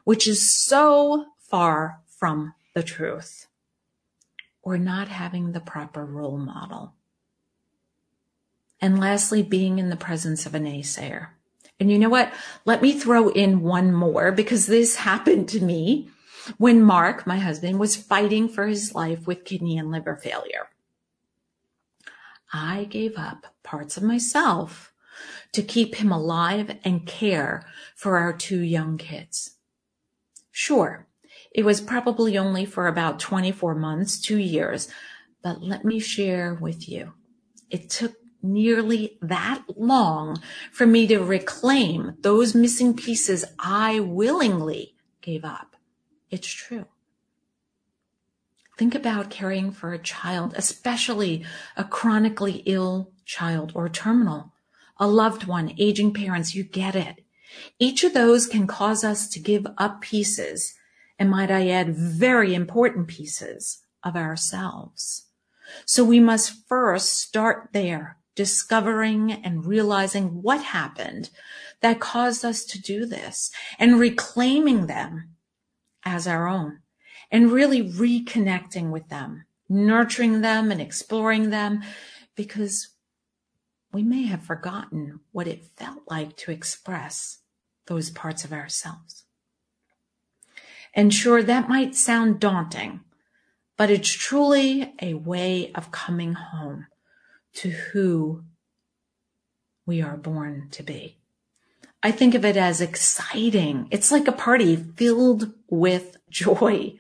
which 0.05 0.29
is 0.29 0.49
so 0.49 1.27
far 1.39 2.03
from 2.07 2.55
the 2.77 2.85
truth. 2.85 3.49
Or 4.63 4.79
not 4.79 5.09
having 5.09 5.51
the 5.51 5.61
proper 5.61 6.05
role 6.05 6.39
model. 6.39 6.95
And 8.81 9.01
lastly, 9.01 9.43
being 9.43 9.81
in 9.81 9.91
the 9.91 9.97
presence 9.97 10.47
of 10.47 10.55
a 10.55 10.61
naysayer. 10.61 11.31
And 11.81 11.91
you 11.91 11.99
know 11.99 12.11
what? 12.11 12.33
Let 12.67 12.83
me 12.83 12.93
throw 12.93 13.29
in 13.29 13.63
one 13.63 13.93
more 13.93 14.31
because 14.31 14.67
this 14.67 14.97
happened 14.97 15.49
to 15.49 15.65
me 15.65 16.11
when 16.59 16.83
Mark, 16.83 17.27
my 17.27 17.39
husband, 17.39 17.79
was 17.79 17.97
fighting 17.97 18.49
for 18.49 18.67
his 18.67 18.95
life 18.95 19.27
with 19.27 19.47
kidney 19.47 19.79
and 19.79 19.91
liver 19.91 20.17
failure. 20.17 20.69
I 22.53 22.85
gave 22.85 23.17
up 23.17 23.47
parts 23.63 23.97
of 23.97 24.03
myself 24.03 24.93
to 25.53 25.63
keep 25.63 25.97
him 25.97 26.13
alive 26.13 26.77
and 26.85 27.07
care 27.07 27.65
for 27.97 28.19
our 28.19 28.33
two 28.33 28.61
young 28.61 28.99
kids. 28.99 29.57
Sure, 30.51 31.07
it 31.53 31.65
was 31.65 31.81
probably 31.81 32.37
only 32.37 32.65
for 32.65 32.87
about 32.87 33.19
24 33.19 33.75
months, 33.75 34.21
two 34.21 34.39
years, 34.39 34.89
but 35.43 35.63
let 35.63 35.85
me 35.85 35.99
share 35.99 36.55
with 36.55 36.89
you. 36.89 37.15
It 37.71 37.89
took 37.89 38.15
nearly 38.43 39.19
that 39.23 39.63
long 39.77 40.41
for 40.73 40.87
me 40.87 41.07
to 41.07 41.19
reclaim 41.19 42.17
those 42.21 42.55
missing 42.55 42.95
pieces 42.95 43.45
I 43.59 44.01
willingly 44.01 44.95
gave 45.21 45.45
up. 45.45 45.77
It's 46.31 46.49
true. 46.49 46.87
Think 48.79 48.95
about 48.95 49.29
caring 49.29 49.73
for 49.73 49.93
a 49.93 49.99
child, 49.99 50.55
especially 50.57 51.45
a 51.77 51.85
chronically 51.85 52.63
ill 52.65 53.13
child 53.27 53.73
or 53.75 53.89
terminal, 53.89 54.55
a 54.97 55.07
loved 55.07 55.45
one, 55.45 55.75
aging 55.79 56.15
parents. 56.15 56.55
You 56.55 56.65
get 56.65 56.97
it. 56.97 57.25
Each 57.79 58.05
of 58.05 58.15
those 58.15 58.47
can 58.47 58.67
cause 58.67 59.05
us 59.05 59.29
to 59.31 59.41
give 59.41 59.67
up 59.77 60.01
pieces, 60.01 60.75
and 61.19 61.29
might 61.29 61.51
I 61.51 61.69
add, 61.69 61.95
very 61.95 62.55
important 62.55 63.09
pieces 63.09 63.81
of 64.03 64.17
ourselves. 64.17 65.27
So 65.85 66.03
we 66.03 66.21
must 66.21 66.67
first 66.67 67.19
start 67.19 67.71
there, 67.73 68.17
discovering 68.41 69.31
and 69.31 69.67
realizing 69.67 70.41
what 70.41 70.63
happened 70.63 71.29
that 71.83 72.01
caused 72.01 72.43
us 72.43 72.65
to 72.65 72.81
do 72.81 73.05
this 73.05 73.51
and 73.79 74.01
reclaiming 74.01 74.87
them 74.87 75.29
as 76.07 76.27
our 76.27 76.49
own 76.49 76.79
and 77.31 77.53
really 77.53 77.87
reconnecting 77.87 78.91
with 78.91 79.07
them, 79.11 79.45
nurturing 79.69 80.41
them 80.41 80.73
and 80.73 80.81
exploring 80.81 81.51
them 81.51 81.83
because 82.35 82.95
we 83.93 84.03
may 84.03 84.23
have 84.23 84.43
forgotten 84.43 85.21
what 85.33 85.47
it 85.47 85.67
felt 85.77 86.01
like 86.09 86.35
to 86.39 86.51
express 86.51 87.41
those 87.89 88.09
parts 88.09 88.43
of 88.43 88.55
ourselves. 88.55 89.25
And 90.95 91.13
sure, 91.13 91.43
that 91.43 91.69
might 91.69 91.95
sound 91.95 92.41
daunting, 92.41 93.01
but 93.77 93.91
it's 93.91 94.11
truly 94.11 94.95
a 95.03 95.13
way 95.13 95.73
of 95.75 95.91
coming 95.91 96.33
home 96.33 96.87
to 97.55 97.71
who 97.71 98.45
we 99.87 100.01
are 100.03 100.17
born 100.17 100.69
to 100.73 100.83
be. 100.83 101.19
I 102.03 102.13
think 102.13 102.35
of 102.35 102.45
it 102.45 102.57
as 102.57 102.81
exciting. 102.81 103.89
It's 103.91 104.11
like 104.11 104.27
a 104.29 104.33
party 104.33 104.77
filled 104.77 105.53
with 105.69 106.17
joy. 106.31 106.99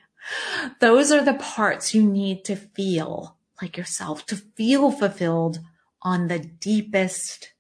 Those 0.80 1.10
are 1.10 1.24
the 1.24 1.34
parts 1.34 1.94
you 1.94 2.02
need 2.02 2.44
to 2.46 2.56
feel 2.56 3.36
like 3.62 3.76
yourself, 3.76 4.26
to 4.26 4.36
feel 4.36 4.90
fulfilled 4.90 5.60
on 6.02 6.28
the 6.28 6.38
deepest, 6.38 7.52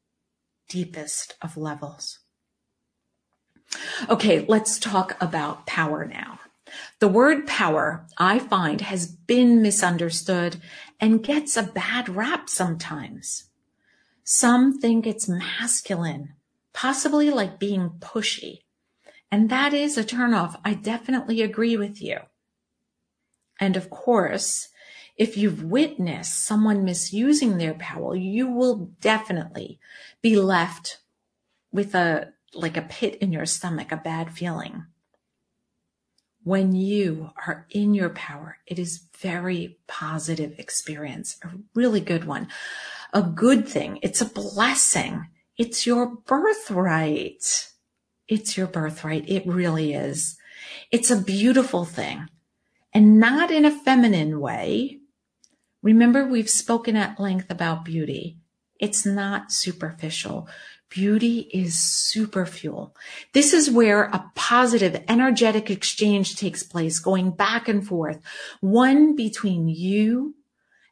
deepest 0.68 1.36
of 1.40 1.56
levels. 1.56 2.18
Okay, 4.08 4.44
let's 4.48 4.78
talk 4.78 5.16
about 5.20 5.66
power 5.66 6.04
now. 6.04 6.39
The 6.98 7.08
word 7.08 7.46
power, 7.46 8.06
I 8.18 8.38
find, 8.38 8.80
has 8.82 9.06
been 9.06 9.62
misunderstood 9.62 10.60
and 11.00 11.22
gets 11.22 11.56
a 11.56 11.62
bad 11.62 12.08
rap 12.08 12.48
sometimes. 12.48 13.44
Some 14.24 14.78
think 14.78 15.06
it's 15.06 15.28
masculine, 15.28 16.34
possibly 16.72 17.30
like 17.30 17.58
being 17.58 17.90
pushy. 17.98 18.60
And 19.30 19.48
that 19.50 19.72
is 19.72 19.96
a 19.96 20.04
turnoff. 20.04 20.58
I 20.64 20.74
definitely 20.74 21.42
agree 21.42 21.76
with 21.76 22.02
you. 22.02 22.18
And 23.58 23.76
of 23.76 23.90
course, 23.90 24.68
if 25.16 25.36
you've 25.36 25.62
witnessed 25.62 26.44
someone 26.44 26.84
misusing 26.84 27.58
their 27.58 27.74
power, 27.74 28.16
you 28.16 28.50
will 28.50 28.90
definitely 29.00 29.78
be 30.22 30.36
left 30.36 30.98
with 31.72 31.94
a, 31.94 32.32
like 32.54 32.76
a 32.76 32.82
pit 32.82 33.16
in 33.16 33.32
your 33.32 33.46
stomach, 33.46 33.92
a 33.92 33.96
bad 33.96 34.32
feeling. 34.32 34.86
When 36.50 36.74
you 36.74 37.30
are 37.46 37.64
in 37.70 37.94
your 37.94 38.10
power, 38.10 38.58
it 38.66 38.80
is 38.80 39.04
very 39.20 39.78
positive 39.86 40.58
experience, 40.58 41.38
a 41.44 41.50
really 41.76 42.00
good 42.00 42.24
one, 42.24 42.48
a 43.12 43.22
good 43.22 43.68
thing. 43.68 44.00
It's 44.02 44.20
a 44.20 44.24
blessing. 44.24 45.28
It's 45.56 45.86
your 45.86 46.16
birthright. 46.26 47.68
It's 48.26 48.56
your 48.56 48.66
birthright. 48.66 49.28
It 49.28 49.46
really 49.46 49.94
is. 49.94 50.38
It's 50.90 51.08
a 51.08 51.22
beautiful 51.22 51.84
thing 51.84 52.26
and 52.92 53.20
not 53.20 53.52
in 53.52 53.64
a 53.64 53.70
feminine 53.70 54.40
way. 54.40 54.98
Remember, 55.82 56.26
we've 56.26 56.50
spoken 56.50 56.96
at 56.96 57.20
length 57.20 57.48
about 57.48 57.84
beauty. 57.84 58.38
It's 58.80 59.06
not 59.06 59.52
superficial. 59.52 60.48
Beauty 60.90 61.48
is 61.52 61.78
super 61.78 62.44
fuel. 62.44 62.94
This 63.32 63.54
is 63.54 63.70
where 63.70 64.04
a 64.04 64.30
positive 64.34 65.02
energetic 65.08 65.70
exchange 65.70 66.36
takes 66.36 66.62
place, 66.62 66.98
going 66.98 67.30
back 67.30 67.68
and 67.68 67.86
forth, 67.86 68.20
one 68.60 69.16
between 69.16 69.68
you 69.68 70.34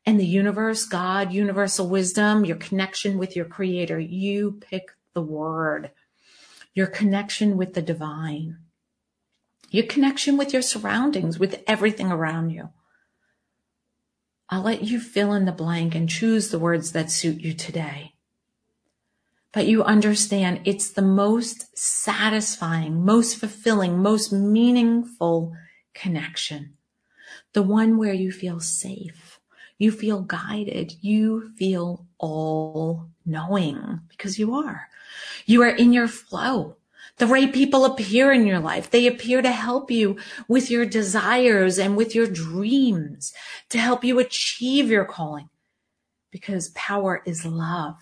and 0.06 0.18
the 0.18 0.26
universe, 0.26 0.86
God, 0.86 1.32
universal 1.32 1.88
wisdom, 1.88 2.44
your 2.44 2.56
connection 2.56 3.18
with 3.18 3.36
your 3.36 3.44
creator. 3.44 3.98
You 3.98 4.52
pick 4.52 4.92
the 5.12 5.22
word, 5.22 5.90
your 6.72 6.86
connection 6.86 7.56
with 7.56 7.74
the 7.74 7.82
divine 7.82 8.56
your 9.70 9.86
connection 9.86 10.36
with 10.36 10.52
your 10.52 10.62
surroundings, 10.62 11.38
with 11.38 11.62
everything 11.66 12.10
around 12.10 12.50
you. 12.50 12.70
I'll 14.48 14.62
let 14.62 14.82
you 14.82 14.98
fill 14.98 15.34
in 15.34 15.44
the 15.44 15.52
blank 15.52 15.94
and 15.94 16.08
choose 16.08 16.48
the 16.48 16.58
words 16.58 16.92
that 16.92 17.10
suit 17.10 17.40
you 17.40 17.52
today. 17.52 18.14
But 19.52 19.66
you 19.66 19.82
understand 19.82 20.60
it's 20.64 20.90
the 20.90 21.02
most 21.02 21.76
satisfying, 21.76 23.04
most 23.04 23.36
fulfilling, 23.36 23.98
most 23.98 24.32
meaningful 24.32 25.54
connection. 25.94 26.74
The 27.54 27.62
one 27.62 27.96
where 27.96 28.12
you 28.12 28.30
feel 28.30 28.60
safe, 28.60 29.40
you 29.78 29.90
feel 29.90 30.20
guided, 30.20 30.94
you 31.00 31.52
feel 31.56 32.06
all 32.18 33.08
knowing 33.24 34.00
because 34.08 34.38
you 34.38 34.54
are. 34.54 34.88
You 35.46 35.62
are 35.62 35.70
in 35.70 35.92
your 35.92 36.08
flow. 36.08 36.76
The 37.16 37.26
right 37.26 37.52
people 37.52 37.84
appear 37.84 38.30
in 38.32 38.46
your 38.46 38.60
life. 38.60 38.90
They 38.90 39.06
appear 39.06 39.42
to 39.42 39.50
help 39.50 39.90
you 39.90 40.18
with 40.46 40.70
your 40.70 40.86
desires 40.86 41.78
and 41.78 41.96
with 41.96 42.14
your 42.14 42.26
dreams, 42.26 43.32
to 43.70 43.78
help 43.78 44.04
you 44.04 44.18
achieve 44.18 44.90
your 44.90 45.04
calling. 45.04 45.48
Because 46.30 46.68
power 46.70 47.22
is 47.24 47.44
love. 47.44 47.96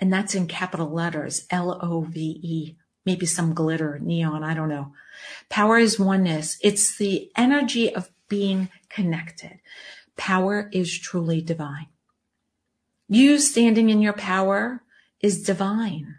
And 0.00 0.12
that's 0.12 0.34
in 0.34 0.46
capital 0.46 0.90
letters, 0.90 1.46
L-O-V-E. 1.50 2.76
Maybe 3.06 3.26
some 3.26 3.54
glitter, 3.54 3.98
neon, 4.00 4.42
I 4.42 4.54
don't 4.54 4.68
know. 4.68 4.92
Power 5.50 5.78
is 5.78 6.00
oneness. 6.00 6.56
It's 6.62 6.96
the 6.96 7.30
energy 7.36 7.94
of 7.94 8.10
being 8.28 8.70
connected. 8.88 9.60
Power 10.16 10.70
is 10.72 10.98
truly 10.98 11.42
divine. 11.42 11.88
You 13.08 13.38
standing 13.38 13.90
in 13.90 14.00
your 14.00 14.14
power 14.14 14.82
is 15.20 15.42
divine. 15.42 16.16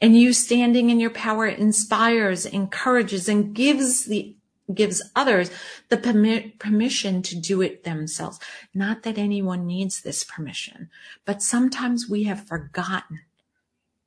And 0.00 0.18
you 0.18 0.32
standing 0.32 0.90
in 0.90 0.98
your 1.00 1.10
power 1.10 1.46
inspires, 1.46 2.44
encourages, 2.44 3.28
and 3.28 3.54
gives 3.54 4.04
the 4.04 4.36
gives 4.72 5.02
others 5.14 5.50
the 5.88 5.96
permi- 5.96 6.58
permission 6.58 7.22
to 7.22 7.36
do 7.36 7.60
it 7.60 7.84
themselves. 7.84 8.38
Not 8.72 9.02
that 9.02 9.18
anyone 9.18 9.66
needs 9.66 10.00
this 10.00 10.24
permission, 10.24 10.90
but 11.24 11.42
sometimes 11.42 12.08
we 12.08 12.24
have 12.24 12.46
forgotten 12.46 13.20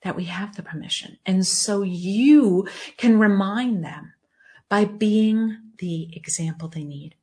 that 0.04 0.16
we 0.16 0.26
have 0.26 0.56
the 0.56 0.64
permission. 0.64 1.18
And 1.26 1.46
so 1.46 1.82
you 1.82 2.68
can 2.98 3.20
remind 3.20 3.84
them 3.84 4.14
by 4.70 4.86
being 4.86 5.58
the 5.80 6.10
example 6.14 6.68
they 6.68 6.84
need. 6.84 7.16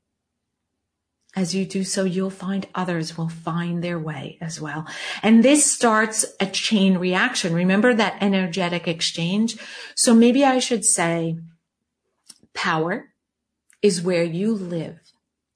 As 1.36 1.52
you 1.52 1.64
do 1.64 1.82
so, 1.82 2.04
you'll 2.04 2.30
find 2.30 2.68
others 2.76 3.18
will 3.18 3.28
find 3.28 3.82
their 3.82 3.98
way 3.98 4.38
as 4.40 4.60
well. 4.60 4.86
And 5.20 5.42
this 5.42 5.70
starts 5.70 6.24
a 6.38 6.46
chain 6.46 6.98
reaction. 6.98 7.54
Remember 7.54 7.92
that 7.92 8.18
energetic 8.20 8.86
exchange? 8.86 9.56
So 9.96 10.14
maybe 10.14 10.44
I 10.44 10.60
should 10.60 10.84
say 10.84 11.38
power 12.54 13.08
is 13.84 14.00
where 14.00 14.24
you 14.24 14.54
live 14.54 14.98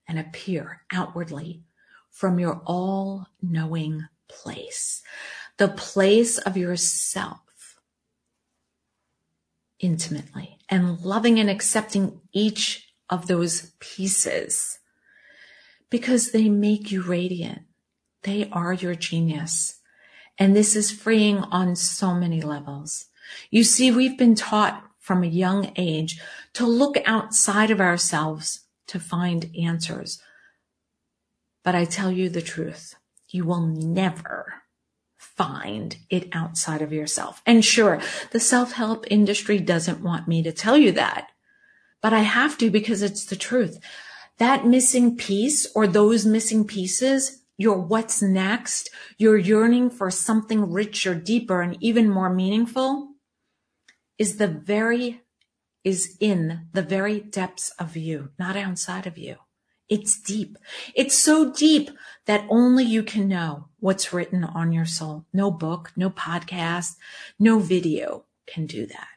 and 0.07 0.19
appear 0.19 0.83
outwardly 0.93 1.63
from 2.11 2.39
your 2.39 2.61
all 2.67 3.27
knowing 3.41 4.07
place, 4.29 5.03
the 5.57 5.69
place 5.69 6.37
of 6.37 6.55
yourself 6.55 7.41
intimately 9.81 10.59
and 10.69 11.01
loving 11.01 11.41
and 11.41 11.49
accepting 11.49 12.21
each 12.35 12.93
of 13.09 13.29
those 13.29 13.73
pieces 13.81 14.79
because 15.89 16.31
they 16.31 16.51
make 16.51 16.93
you 16.93 17.03
radiant. 17.03 17.63
They 18.25 18.51
are 18.53 18.75
your 18.75 18.95
genius. 18.95 19.81
And 20.37 20.55
this 20.55 20.77
is 20.77 20.91
freeing 20.91 21.39
on 21.39 21.77
so 21.77 22.13
many 22.13 22.43
levels. 22.43 23.07
You 23.51 23.65
see, 23.65 23.91
we've 23.91 24.19
been 24.19 24.35
taught 24.35 24.85
from 25.09 25.25
a 25.25 25.27
young 25.27 25.73
age 25.77 26.21
to 26.53 26.67
look 26.67 26.99
outside 27.07 27.71
of 27.71 27.81
ourselves 27.81 28.67
to 28.87 29.01
find 29.01 29.51
answers. 29.59 30.21
But 31.65 31.75
I 31.75 31.87
tell 31.87 32.13
you 32.13 32.29
the 32.29 32.43
truth. 32.43 32.95
You 33.31 33.47
will 33.47 33.63
never 33.63 34.53
find 35.17 35.97
it 36.11 36.29
outside 36.33 36.83
of 36.83 36.93
yourself. 36.93 37.41
And 37.47 37.65
sure, 37.65 38.03
the 38.33 38.39
self-help 38.39 39.07
industry 39.11 39.59
doesn't 39.59 40.03
want 40.03 40.29
me 40.29 40.43
to 40.43 40.53
tell 40.53 40.77
you 40.77 40.93
that, 40.93 41.29
but 42.03 42.13
I 42.13 42.21
have 42.21 42.59
to 42.59 42.71
because 42.71 43.01
it's 43.01 43.25
the 43.25 43.35
truth. 43.35 43.81
That 44.37 44.67
missing 44.67 45.17
piece 45.17 45.67
or 45.75 45.87
those 45.87 46.27
missing 46.27 46.67
pieces, 46.67 47.45
your 47.57 47.79
what's 47.79 48.21
next, 48.21 48.91
your 49.17 49.39
yearning 49.39 49.89
for 49.89 50.11
something 50.11 50.71
richer, 50.71 51.15
deeper, 51.15 51.63
and 51.63 51.79
even 51.81 52.11
more 52.11 52.29
meaningful 52.29 53.15
is 54.19 54.37
the 54.37 54.49
very, 54.49 55.23
is 55.85 56.17
in 56.21 56.67
the 56.73 56.83
very 56.83 57.21
depths 57.21 57.71
of 57.79 57.97
you, 57.97 58.31
not 58.39 58.57
outside 58.57 59.07
of 59.07 59.17
you. 59.17 59.37
It's 59.89 60.21
deep. 60.21 60.59
It's 60.95 61.17
so 61.17 61.51
deep 61.51 61.91
that 62.27 62.45
only 62.51 62.85
you 62.85 63.03
can 63.03 63.27
know 63.27 63.69
what's 63.81 64.13
written 64.13 64.45
on 64.45 64.73
your 64.73 64.85
soul. 64.85 65.25
No 65.33 65.51
book, 65.51 65.93
no 65.97 66.11
podcast, 66.11 66.97
no 67.39 67.59
video 67.59 68.25
can 68.47 68.67
do 68.67 68.85
that. 68.87 69.09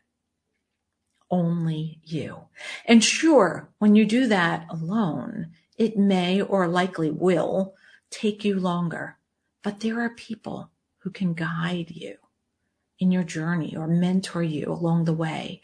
Only 1.30 2.00
you. 2.04 2.46
And 2.86 3.04
sure, 3.04 3.70
when 3.80 3.96
you 3.96 4.06
do 4.06 4.28
that 4.28 4.66
alone, 4.70 5.52
it 5.78 5.98
may 5.98 6.42
or 6.42 6.68
likely 6.68 7.10
will 7.12 7.74
take 8.10 8.46
you 8.46 8.60
longer, 8.60 9.18
but 9.64 9.80
there 9.80 10.00
are 10.00 10.10
people 10.10 10.70
who 11.00 11.10
can 11.10 11.34
guide 11.34 11.92
you 11.92 12.18
in 13.02 13.12
your 13.12 13.24
journey 13.24 13.76
or 13.76 13.88
mentor 13.88 14.44
you 14.44 14.72
along 14.72 15.04
the 15.04 15.14
way 15.14 15.62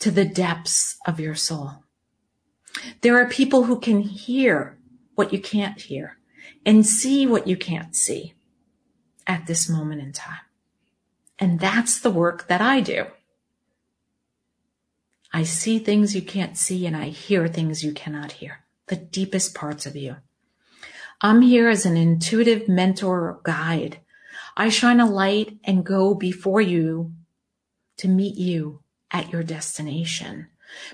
to 0.00 0.10
the 0.10 0.24
depths 0.24 0.98
of 1.06 1.20
your 1.20 1.36
soul. 1.36 1.84
There 3.00 3.16
are 3.16 3.28
people 3.28 3.64
who 3.64 3.78
can 3.78 4.00
hear 4.00 4.76
what 5.14 5.32
you 5.32 5.38
can't 5.38 5.80
hear 5.80 6.18
and 6.66 6.84
see 6.84 7.26
what 7.26 7.46
you 7.46 7.56
can't 7.56 7.94
see 7.94 8.34
at 9.26 9.46
this 9.46 9.68
moment 9.68 10.02
in 10.02 10.12
time. 10.12 10.40
And 11.38 11.60
that's 11.60 12.00
the 12.00 12.10
work 12.10 12.48
that 12.48 12.60
I 12.60 12.80
do. 12.80 13.06
I 15.32 15.44
see 15.44 15.78
things 15.78 16.14
you 16.14 16.22
can't 16.22 16.56
see 16.56 16.86
and 16.86 16.96
I 16.96 17.06
hear 17.06 17.48
things 17.48 17.84
you 17.84 17.92
cannot 17.92 18.32
hear, 18.32 18.64
the 18.88 18.96
deepest 18.96 19.54
parts 19.54 19.86
of 19.86 19.96
you. 19.96 20.16
I'm 21.20 21.42
here 21.42 21.68
as 21.68 21.86
an 21.86 21.96
intuitive 21.96 22.68
mentor 22.68 23.20
or 23.20 23.40
guide. 23.44 24.00
I 24.56 24.68
shine 24.68 25.00
a 25.00 25.10
light 25.10 25.58
and 25.64 25.84
go 25.84 26.14
before 26.14 26.60
you 26.60 27.12
to 27.98 28.08
meet 28.08 28.36
you 28.36 28.80
at 29.10 29.30
your 29.30 29.42
destination 29.42 30.48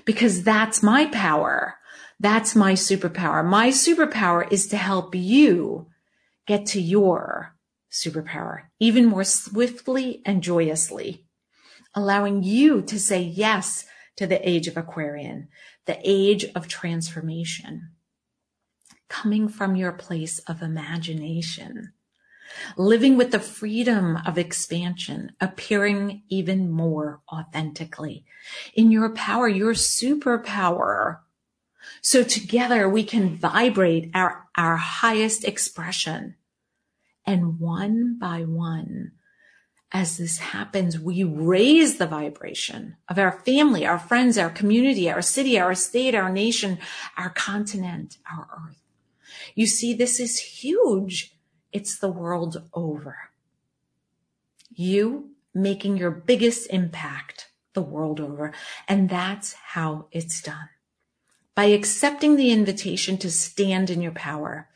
because 0.05 0.43
that's 0.43 0.81
my 0.81 1.05
power. 1.07 1.75
That's 2.19 2.55
my 2.55 2.73
superpower. 2.73 3.45
My 3.45 3.69
superpower 3.69 4.51
is 4.51 4.67
to 4.67 4.77
help 4.77 5.15
you 5.15 5.87
get 6.47 6.65
to 6.67 6.81
your 6.81 7.55
superpower 7.91 8.63
even 8.79 9.05
more 9.05 9.23
swiftly 9.23 10.21
and 10.25 10.41
joyously, 10.41 11.25
allowing 11.93 12.41
you 12.41 12.81
to 12.83 12.99
say 12.99 13.21
yes 13.21 13.85
to 14.15 14.25
the 14.25 14.47
age 14.47 14.67
of 14.67 14.77
Aquarian, 14.77 15.49
the 15.85 15.99
age 16.03 16.45
of 16.55 16.67
transformation, 16.67 17.91
coming 19.09 19.47
from 19.47 19.75
your 19.75 19.91
place 19.91 20.39
of 20.39 20.61
imagination 20.61 21.93
living 22.77 23.17
with 23.17 23.31
the 23.31 23.39
freedom 23.39 24.17
of 24.25 24.37
expansion, 24.37 25.31
appearing 25.39 26.23
even 26.29 26.69
more 26.69 27.21
authentically 27.31 28.25
in 28.73 28.91
your 28.91 29.09
power, 29.09 29.47
your 29.47 29.73
superpower. 29.73 31.19
So 32.01 32.23
together 32.23 32.87
we 32.89 33.03
can 33.03 33.37
vibrate 33.37 34.11
our, 34.13 34.47
our 34.55 34.77
highest 34.77 35.43
expression. 35.43 36.35
And 37.25 37.59
one 37.59 38.17
by 38.19 38.41
one, 38.41 39.11
as 39.91 40.17
this 40.17 40.37
happens, 40.37 40.97
we 40.97 41.23
raise 41.23 41.97
the 41.97 42.07
vibration 42.07 42.95
of 43.09 43.19
our 43.19 43.31
family, 43.31 43.85
our 43.85 43.99
friends, 43.99 44.37
our 44.37 44.49
community, 44.49 45.09
our 45.09 45.21
city, 45.21 45.59
our 45.59 45.75
state, 45.75 46.15
our 46.15 46.31
nation, 46.31 46.79
our 47.17 47.29
continent, 47.29 48.17
our 48.31 48.47
earth. 48.67 48.77
You 49.53 49.67
see, 49.67 49.93
this 49.93 50.19
is 50.19 50.39
huge 50.39 51.30
it's 51.71 51.97
the 51.97 52.11
world 52.11 52.63
over. 52.73 53.17
You 54.69 55.31
making 55.53 55.97
your 55.97 56.11
biggest 56.11 56.69
impact 56.69 57.49
the 57.73 57.81
world 57.81 58.19
over. 58.19 58.53
And 58.87 59.09
that's 59.09 59.53
how 59.53 60.07
it's 60.11 60.41
done. 60.41 60.69
By 61.55 61.65
accepting 61.65 62.35
the 62.35 62.51
invitation 62.51 63.17
to 63.17 63.31
stand 63.31 63.89
in 63.89 64.01
your 64.01 64.13
power, 64.13 64.69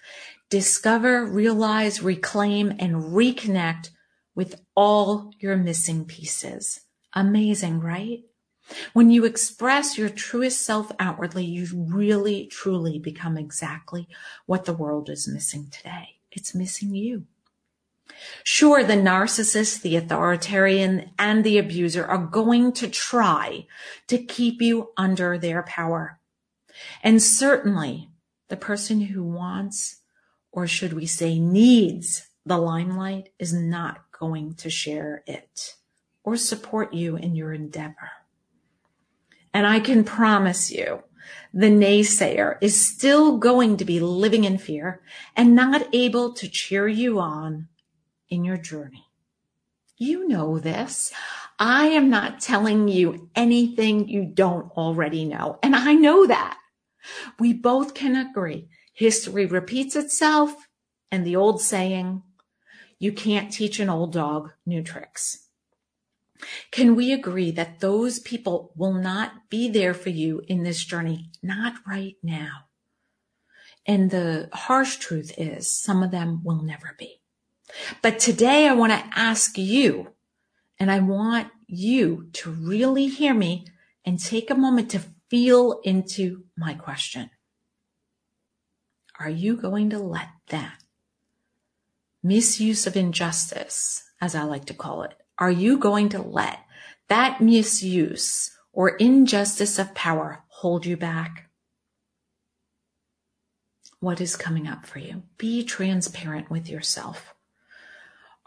discover, 0.50 1.26
realize, 1.26 2.02
reclaim, 2.02 2.74
and 2.80 2.96
reconnect 2.96 3.90
with 4.36 4.62
all 4.76 5.32
your 5.40 5.56
missing 5.56 6.06
pieces. 6.06 6.82
Amazing, 7.14 7.80
right? 7.80 8.24
When 8.94 9.10
you 9.10 9.26
express 9.26 9.98
your 9.98 10.10
truest 10.10 10.62
self 10.62 10.92
outwardly, 11.00 11.46
you 11.46 11.68
really, 11.74 12.48
truly 12.48 13.00
become 13.00 13.38
exactly 13.38 14.08
what 14.46 14.66
the 14.66 14.74
world 14.74 15.10
is 15.10 15.28
missing 15.28 15.70
today. 15.72 16.15
It's 16.36 16.54
missing 16.54 16.94
you. 16.94 17.26
Sure, 18.44 18.84
the 18.84 18.94
narcissist, 18.94 19.82
the 19.82 19.96
authoritarian, 19.96 21.12
and 21.18 21.44
the 21.44 21.58
abuser 21.58 22.06
are 22.06 22.20
going 22.20 22.72
to 22.74 22.88
try 22.88 23.66
to 24.08 24.18
keep 24.18 24.62
you 24.62 24.92
under 24.96 25.38
their 25.38 25.64
power. 25.64 26.20
And 27.02 27.22
certainly 27.22 28.10
the 28.50 28.58
person 28.58 29.02
who 29.02 29.24
wants, 29.24 30.02
or 30.52 30.68
should 30.68 30.94
we 30.94 31.08
say 31.08 31.40
needs 31.40 32.28
the 32.46 32.58
limelight 32.58 33.30
is 33.40 33.54
not 33.54 34.12
going 34.12 34.54
to 34.56 34.70
share 34.70 35.24
it 35.26 35.76
or 36.24 36.38
support 36.38 36.94
you 36.94 37.16
in 37.16 37.36
your 37.36 37.54
endeavor. 37.54 38.12
And 39.54 39.66
I 39.66 39.80
can 39.80 40.04
promise 40.04 40.72
you 40.72 41.04
the 41.54 41.70
naysayer 41.70 42.58
is 42.62 42.80
still 42.80 43.38
going 43.38 43.78
to 43.78 43.86
be 43.86 44.00
living 44.00 44.44
in 44.44 44.58
fear 44.58 45.02
and 45.36 45.56
not 45.56 45.88
able 45.94 46.34
to 46.34 46.50
cheer 46.50 46.88
you 46.88 47.20
on 47.20 47.68
in 48.30 48.44
your 48.44 48.58
journey. 48.58 49.06
You 49.98 50.28
know 50.28 50.60
this. 50.60 51.14
I 51.58 51.88
am 51.88 52.10
not 52.10 52.42
telling 52.42 52.88
you 52.90 53.30
anything 53.36 54.10
you 54.10 54.26
don't 54.26 54.72
already 54.72 55.24
know. 55.24 55.58
And 55.64 55.76
I 55.76 55.94
know 55.94 56.28
that. 56.28 56.58
We 57.40 57.54
both 57.54 57.94
can 57.94 58.16
agree. 58.16 58.68
History 58.94 59.46
repeats 59.46 59.96
itself 59.96 60.68
and 61.12 61.26
the 61.26 61.36
old 61.36 61.62
saying, 61.62 62.24
you 63.00 63.12
can't 63.12 63.52
teach 63.52 63.80
an 63.80 63.90
old 63.90 64.12
dog 64.14 64.52
new 64.66 64.82
tricks. 64.82 65.45
Can 66.72 66.96
we 66.96 67.12
agree 67.12 67.52
that 67.52 67.80
those 67.80 68.20
people 68.20 68.72
will 68.76 68.94
not 68.94 69.50
be 69.50 69.70
there 69.70 69.94
for 69.94 70.10
you 70.10 70.42
in 70.48 70.64
this 70.64 70.84
journey? 70.84 71.30
Not 71.42 71.76
right 71.88 72.16
now. 72.24 72.66
And 73.86 74.12
the 74.12 74.50
harsh 74.52 74.98
truth 74.98 75.34
is 75.38 75.70
some 75.70 76.04
of 76.04 76.12
them 76.12 76.42
will 76.44 76.62
never 76.62 76.96
be. 76.98 77.22
But 78.02 78.20
today 78.20 78.68
I 78.68 78.74
want 78.74 78.92
to 78.92 79.20
ask 79.20 79.58
you, 79.58 80.14
and 80.80 80.92
I 80.92 81.00
want 81.00 81.50
you 81.68 82.30
to 82.34 82.52
really 82.52 83.08
hear 83.08 83.34
me 83.34 83.66
and 84.04 84.20
take 84.20 84.50
a 84.50 84.56
moment 84.56 84.92
to 84.92 85.02
feel 85.30 85.80
into 85.84 86.44
my 86.58 86.74
question. 86.74 87.30
Are 89.20 89.30
you 89.30 89.56
going 89.56 89.90
to 89.92 90.00
let 90.00 90.30
that 90.50 90.84
misuse 92.22 92.88
of 92.88 92.98
injustice, 92.98 94.04
as 94.20 94.36
I 94.36 94.44
like 94.44 94.66
to 94.66 94.74
call 94.74 95.04
it, 95.04 95.14
are 95.38 95.52
you 95.52 95.78
going 95.78 96.10
to 96.10 96.22
let 96.22 96.60
that 97.10 97.42
misuse 97.42 98.52
or 98.72 98.90
injustice 98.90 99.78
of 99.78 99.94
power 99.94 100.44
hold 100.48 100.86
you 100.86 100.98
back? 100.98 101.50
What 104.00 104.22
is 104.22 104.36
coming 104.36 104.68
up 104.68 104.86
for 104.86 105.00
you? 105.00 105.24
Be 105.38 105.64
transparent 105.64 106.50
with 106.50 106.70
yourself. 106.70 107.34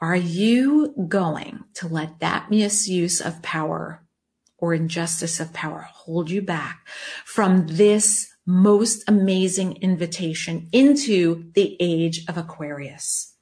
Are 0.00 0.16
you 0.16 0.94
going 1.08 1.64
to 1.74 1.88
let 1.88 2.20
that 2.20 2.50
misuse 2.50 3.20
of 3.20 3.42
power 3.42 4.02
or 4.56 4.72
injustice 4.72 5.40
of 5.40 5.52
power 5.52 5.88
hold 5.92 6.30
you 6.30 6.42
back 6.42 6.86
from 7.24 7.66
this 7.66 8.32
most 8.46 9.02
amazing 9.08 9.76
invitation 9.82 10.68
into 10.72 11.50
the 11.54 11.76
age 11.80 12.24
of 12.28 12.38
Aquarius? 12.38 13.34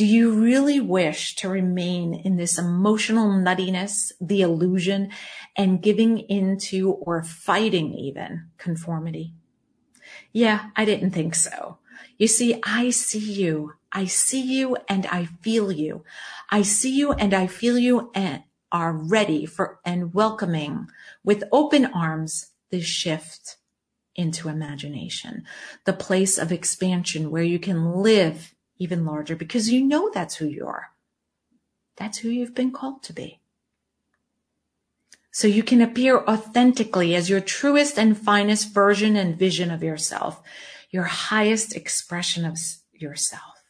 Do 0.00 0.06
you 0.06 0.32
really 0.32 0.80
wish 0.80 1.34
to 1.36 1.50
remain 1.50 2.14
in 2.14 2.36
this 2.36 2.58
emotional 2.58 3.28
nuttiness, 3.28 4.12
the 4.18 4.40
illusion, 4.40 5.10
and 5.54 5.82
giving 5.82 6.20
into 6.20 6.92
or 6.92 7.22
fighting 7.22 7.92
even 7.92 8.48
conformity? 8.56 9.34
Yeah, 10.32 10.70
I 10.74 10.86
didn't 10.86 11.10
think 11.10 11.34
so. 11.34 11.80
You 12.16 12.28
see, 12.28 12.58
I 12.62 12.88
see 12.88 13.18
you. 13.18 13.74
I 13.92 14.06
see 14.06 14.40
you 14.40 14.78
and 14.88 15.04
I 15.04 15.26
feel 15.42 15.70
you. 15.70 16.02
I 16.48 16.62
see 16.62 16.96
you 16.96 17.12
and 17.12 17.34
I 17.34 17.46
feel 17.46 17.76
you 17.76 18.10
and 18.14 18.44
are 18.72 18.94
ready 18.94 19.44
for 19.44 19.80
and 19.84 20.14
welcoming 20.14 20.86
with 21.22 21.44
open 21.52 21.84
arms 21.84 22.52
this 22.70 22.86
shift 22.86 23.58
into 24.14 24.48
imagination, 24.48 25.44
the 25.84 25.92
place 25.92 26.38
of 26.38 26.52
expansion 26.52 27.30
where 27.30 27.42
you 27.42 27.58
can 27.58 27.96
live 27.96 28.54
even 28.80 29.04
larger 29.04 29.36
because 29.36 29.70
you 29.70 29.84
know 29.84 30.10
that's 30.12 30.34
who 30.36 30.46
you 30.46 30.66
are. 30.66 30.90
That's 31.96 32.18
who 32.18 32.30
you've 32.30 32.54
been 32.54 32.72
called 32.72 33.02
to 33.04 33.12
be. 33.12 33.38
So 35.30 35.46
you 35.46 35.62
can 35.62 35.80
appear 35.80 36.18
authentically 36.18 37.14
as 37.14 37.30
your 37.30 37.40
truest 37.40 37.98
and 37.98 38.18
finest 38.18 38.74
version 38.74 39.14
and 39.14 39.38
vision 39.38 39.70
of 39.70 39.82
yourself, 39.82 40.42
your 40.90 41.04
highest 41.04 41.76
expression 41.76 42.44
of 42.44 42.58
yourself. 42.92 43.62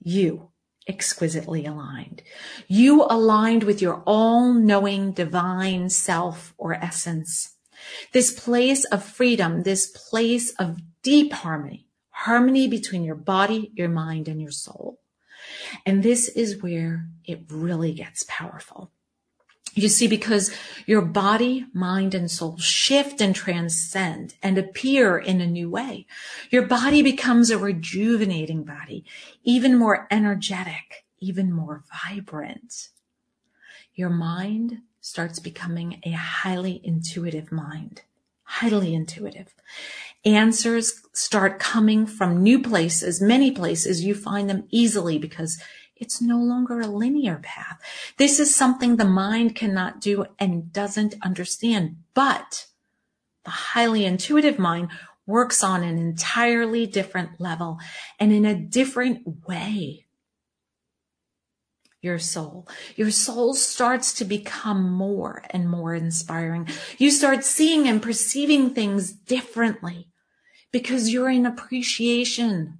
You 0.00 0.48
exquisitely 0.88 1.66
aligned. 1.66 2.22
You 2.66 3.04
aligned 3.04 3.62
with 3.62 3.80
your 3.82 4.02
all 4.06 4.54
knowing 4.54 5.12
divine 5.12 5.90
self 5.90 6.54
or 6.56 6.72
essence. 6.72 7.56
This 8.12 8.32
place 8.32 8.84
of 8.86 9.04
freedom, 9.04 9.62
this 9.62 9.86
place 9.86 10.52
of 10.54 10.80
deep 11.02 11.32
harmony, 11.32 11.86
harmony 12.20 12.68
between 12.68 13.02
your 13.02 13.14
body, 13.14 13.72
your 13.74 13.88
mind, 13.88 14.28
and 14.28 14.40
your 14.40 14.50
soul. 14.50 15.00
And 15.86 16.02
this 16.02 16.28
is 16.28 16.62
where 16.62 17.06
it 17.24 17.40
really 17.48 17.92
gets 17.92 18.24
powerful. 18.28 18.90
You 19.74 19.88
see, 19.88 20.06
because 20.08 20.52
your 20.84 21.00
body, 21.00 21.64
mind, 21.72 22.14
and 22.14 22.30
soul 22.30 22.58
shift 22.58 23.20
and 23.20 23.34
transcend 23.34 24.34
and 24.42 24.58
appear 24.58 25.16
in 25.16 25.40
a 25.40 25.46
new 25.46 25.70
way. 25.70 26.06
Your 26.50 26.66
body 26.66 27.02
becomes 27.02 27.50
a 27.50 27.58
rejuvenating 27.58 28.64
body, 28.64 29.04
even 29.44 29.78
more 29.78 30.06
energetic, 30.10 31.06
even 31.20 31.52
more 31.52 31.84
vibrant. 32.04 32.88
Your 33.94 34.10
mind 34.10 34.78
starts 35.00 35.38
becoming 35.38 36.00
a 36.04 36.10
highly 36.10 36.80
intuitive 36.84 37.50
mind, 37.50 38.02
highly 38.50 38.94
intuitive. 38.94 39.54
Answers 40.24 41.02
start 41.12 41.60
coming 41.60 42.04
from 42.04 42.42
new 42.42 42.60
places, 42.60 43.20
many 43.20 43.52
places. 43.52 44.04
You 44.04 44.14
find 44.14 44.50
them 44.50 44.64
easily 44.70 45.18
because 45.18 45.62
it's 45.96 46.20
no 46.20 46.38
longer 46.38 46.80
a 46.80 46.86
linear 46.86 47.40
path. 47.42 47.78
This 48.16 48.40
is 48.40 48.54
something 48.54 48.96
the 48.96 49.04
mind 49.04 49.54
cannot 49.54 50.00
do 50.00 50.24
and 50.38 50.72
doesn't 50.72 51.14
understand. 51.22 51.96
But 52.12 52.66
the 53.44 53.50
highly 53.50 54.04
intuitive 54.04 54.58
mind 54.58 54.90
works 55.26 55.62
on 55.62 55.84
an 55.84 55.98
entirely 55.98 56.86
different 56.86 57.40
level 57.40 57.78
and 58.18 58.32
in 58.32 58.44
a 58.44 58.54
different 58.54 59.46
way. 59.46 60.06
Your 62.02 62.18
soul, 62.18 62.66
your 62.96 63.10
soul 63.10 63.52
starts 63.52 64.14
to 64.14 64.24
become 64.24 64.90
more 64.90 65.42
and 65.50 65.68
more 65.68 65.94
inspiring. 65.94 66.66
You 66.96 67.10
start 67.10 67.44
seeing 67.44 67.86
and 67.86 68.00
perceiving 68.00 68.70
things 68.70 69.12
differently 69.12 70.08
because 70.72 71.12
you're 71.12 71.28
in 71.28 71.44
appreciation 71.44 72.78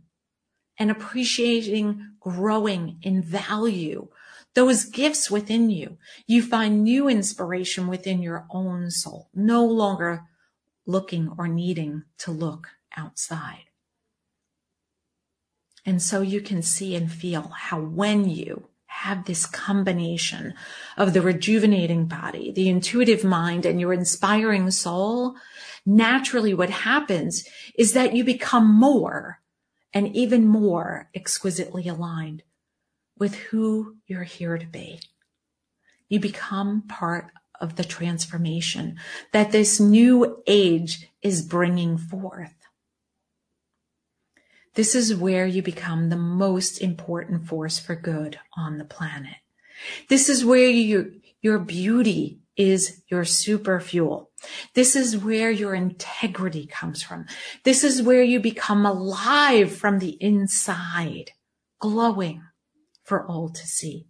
and 0.78 0.90
appreciating 0.90 2.12
growing 2.20 2.98
in 3.02 3.22
value 3.22 4.08
those 4.54 4.84
gifts 4.84 5.30
within 5.30 5.70
you. 5.70 5.98
You 6.26 6.42
find 6.42 6.82
new 6.82 7.08
inspiration 7.08 7.86
within 7.86 8.22
your 8.22 8.46
own 8.50 8.90
soul, 8.90 9.28
no 9.34 9.64
longer 9.64 10.24
looking 10.86 11.32
or 11.38 11.46
needing 11.46 12.04
to 12.18 12.30
look 12.30 12.68
outside. 12.96 13.66
And 15.86 16.02
so 16.02 16.20
you 16.20 16.40
can 16.40 16.62
see 16.62 16.94
and 16.94 17.10
feel 17.10 17.52
how 17.56 17.80
when 17.80 18.28
you 18.28 18.69
have 18.90 19.24
this 19.24 19.46
combination 19.46 20.52
of 20.96 21.12
the 21.12 21.22
rejuvenating 21.22 22.06
body, 22.06 22.50
the 22.50 22.68
intuitive 22.68 23.24
mind, 23.24 23.64
and 23.64 23.80
your 23.80 23.92
inspiring 23.92 24.70
soul, 24.70 25.36
naturally 25.86 26.52
what 26.52 26.70
happens 26.70 27.48
is 27.78 27.92
that 27.92 28.14
you 28.14 28.24
become 28.24 28.66
more 28.66 29.40
and 29.94 30.14
even 30.14 30.46
more 30.46 31.08
exquisitely 31.14 31.88
aligned 31.88 32.42
with 33.16 33.36
who 33.36 33.96
you're 34.06 34.24
here 34.24 34.58
to 34.58 34.66
be. 34.66 35.00
You 36.08 36.20
become 36.20 36.82
part 36.82 37.30
of 37.60 37.76
the 37.76 37.84
transformation 37.84 38.98
that 39.32 39.52
this 39.52 39.78
new 39.78 40.42
age 40.46 41.08
is 41.22 41.42
bringing 41.42 41.96
forth. 41.96 42.59
This 44.74 44.94
is 44.94 45.14
where 45.14 45.46
you 45.46 45.62
become 45.62 46.08
the 46.08 46.16
most 46.16 46.78
important 46.78 47.46
force 47.46 47.78
for 47.78 47.94
good 47.94 48.38
on 48.56 48.78
the 48.78 48.84
planet. 48.84 49.36
This 50.08 50.28
is 50.28 50.44
where 50.44 50.68
you, 50.68 51.20
your 51.42 51.58
beauty 51.58 52.40
is 52.56 53.02
your 53.08 53.24
super 53.24 53.80
fuel. 53.80 54.30
This 54.74 54.94
is 54.94 55.16
where 55.16 55.50
your 55.50 55.74
integrity 55.74 56.66
comes 56.66 57.02
from. 57.02 57.26
This 57.64 57.82
is 57.82 58.02
where 58.02 58.22
you 58.22 58.38
become 58.38 58.86
alive 58.86 59.72
from 59.72 59.98
the 59.98 60.16
inside, 60.20 61.32
glowing 61.80 62.42
for 63.02 63.26
all 63.26 63.48
to 63.48 63.66
see. 63.66 64.06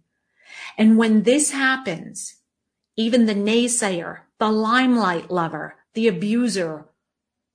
And 0.77 0.97
when 0.97 1.23
this 1.23 1.51
happens, 1.51 2.35
even 2.97 3.25
the 3.25 3.35
naysayer, 3.35 4.19
the 4.37 4.49
limelight 4.49 5.31
lover, 5.31 5.75
the 5.93 6.07
abuser, 6.07 6.89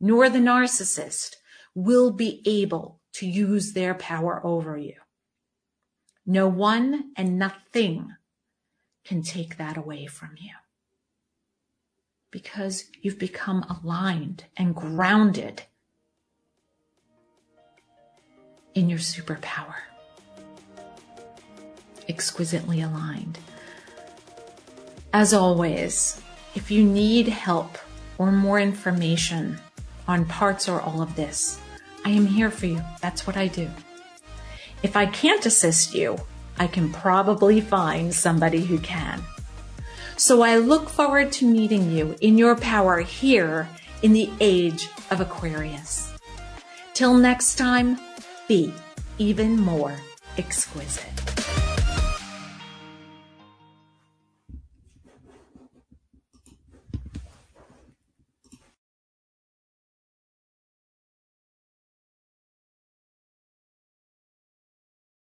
nor 0.01 0.29
the 0.29 0.38
narcissist 0.38 1.37
will 1.77 2.11
be 2.11 2.43
able 2.47 2.99
to 3.12 3.27
use 3.27 3.75
their 3.75 3.95
power 3.95 4.41
over 4.45 4.79
you. 4.79 4.95
No 6.25 6.49
one 6.49 7.12
and 7.17 7.39
nothing 7.39 8.17
can 9.05 9.23
take 9.23 9.59
that 9.59 9.77
away 9.77 10.07
from 10.07 10.31
you 10.39 10.55
because 12.31 12.87
you've 13.03 13.19
become 13.19 13.62
aligned 13.62 14.45
and 14.57 14.75
grounded 14.75 15.62
in 18.75 18.89
your 18.89 18.99
superpower. 18.99 19.75
Exquisitely 22.09 22.81
aligned. 22.81 23.39
As 25.12 25.35
always, 25.35 26.23
if 26.55 26.71
you 26.71 26.83
need 26.83 27.29
help 27.29 27.77
or 28.17 28.33
more 28.33 28.59
information 28.59 29.59
on 30.09 30.25
parts 30.25 30.69
or 30.69 30.81
all 30.81 31.03
of 31.03 31.17
this, 31.17 31.61
I 32.07 32.11
am 32.11 32.27
here 32.27 32.53
for 32.53 32.66
you. 32.66 32.81
That's 33.01 33.27
what 33.27 33.37
I 33.37 33.49
do. 33.49 33.69
If 34.85 34.97
I 34.97 35.07
can't 35.07 35.45
assist 35.45 35.92
you, 35.92 36.16
I 36.57 36.69
can 36.69 36.92
probably 36.92 37.61
find 37.61 38.14
somebody 38.14 38.61
who 38.64 38.79
can. 38.79 39.21
So 40.16 40.42
I 40.42 40.59
look 40.59 40.88
forward 40.88 41.33
to 41.33 41.51
meeting 41.51 41.90
you 41.90 42.14
in 42.21 42.38
your 42.38 42.55
power 42.55 43.01
here 43.01 43.69
in 44.03 44.12
the 44.12 44.31
age 44.38 44.88
of 45.11 45.21
Aquarius. 45.21 46.12
Till 46.95 47.14
next 47.14 47.57
time, 47.57 47.99
be 48.47 48.73
even 49.19 49.59
more 49.59 49.97
exquisite. 50.38 51.36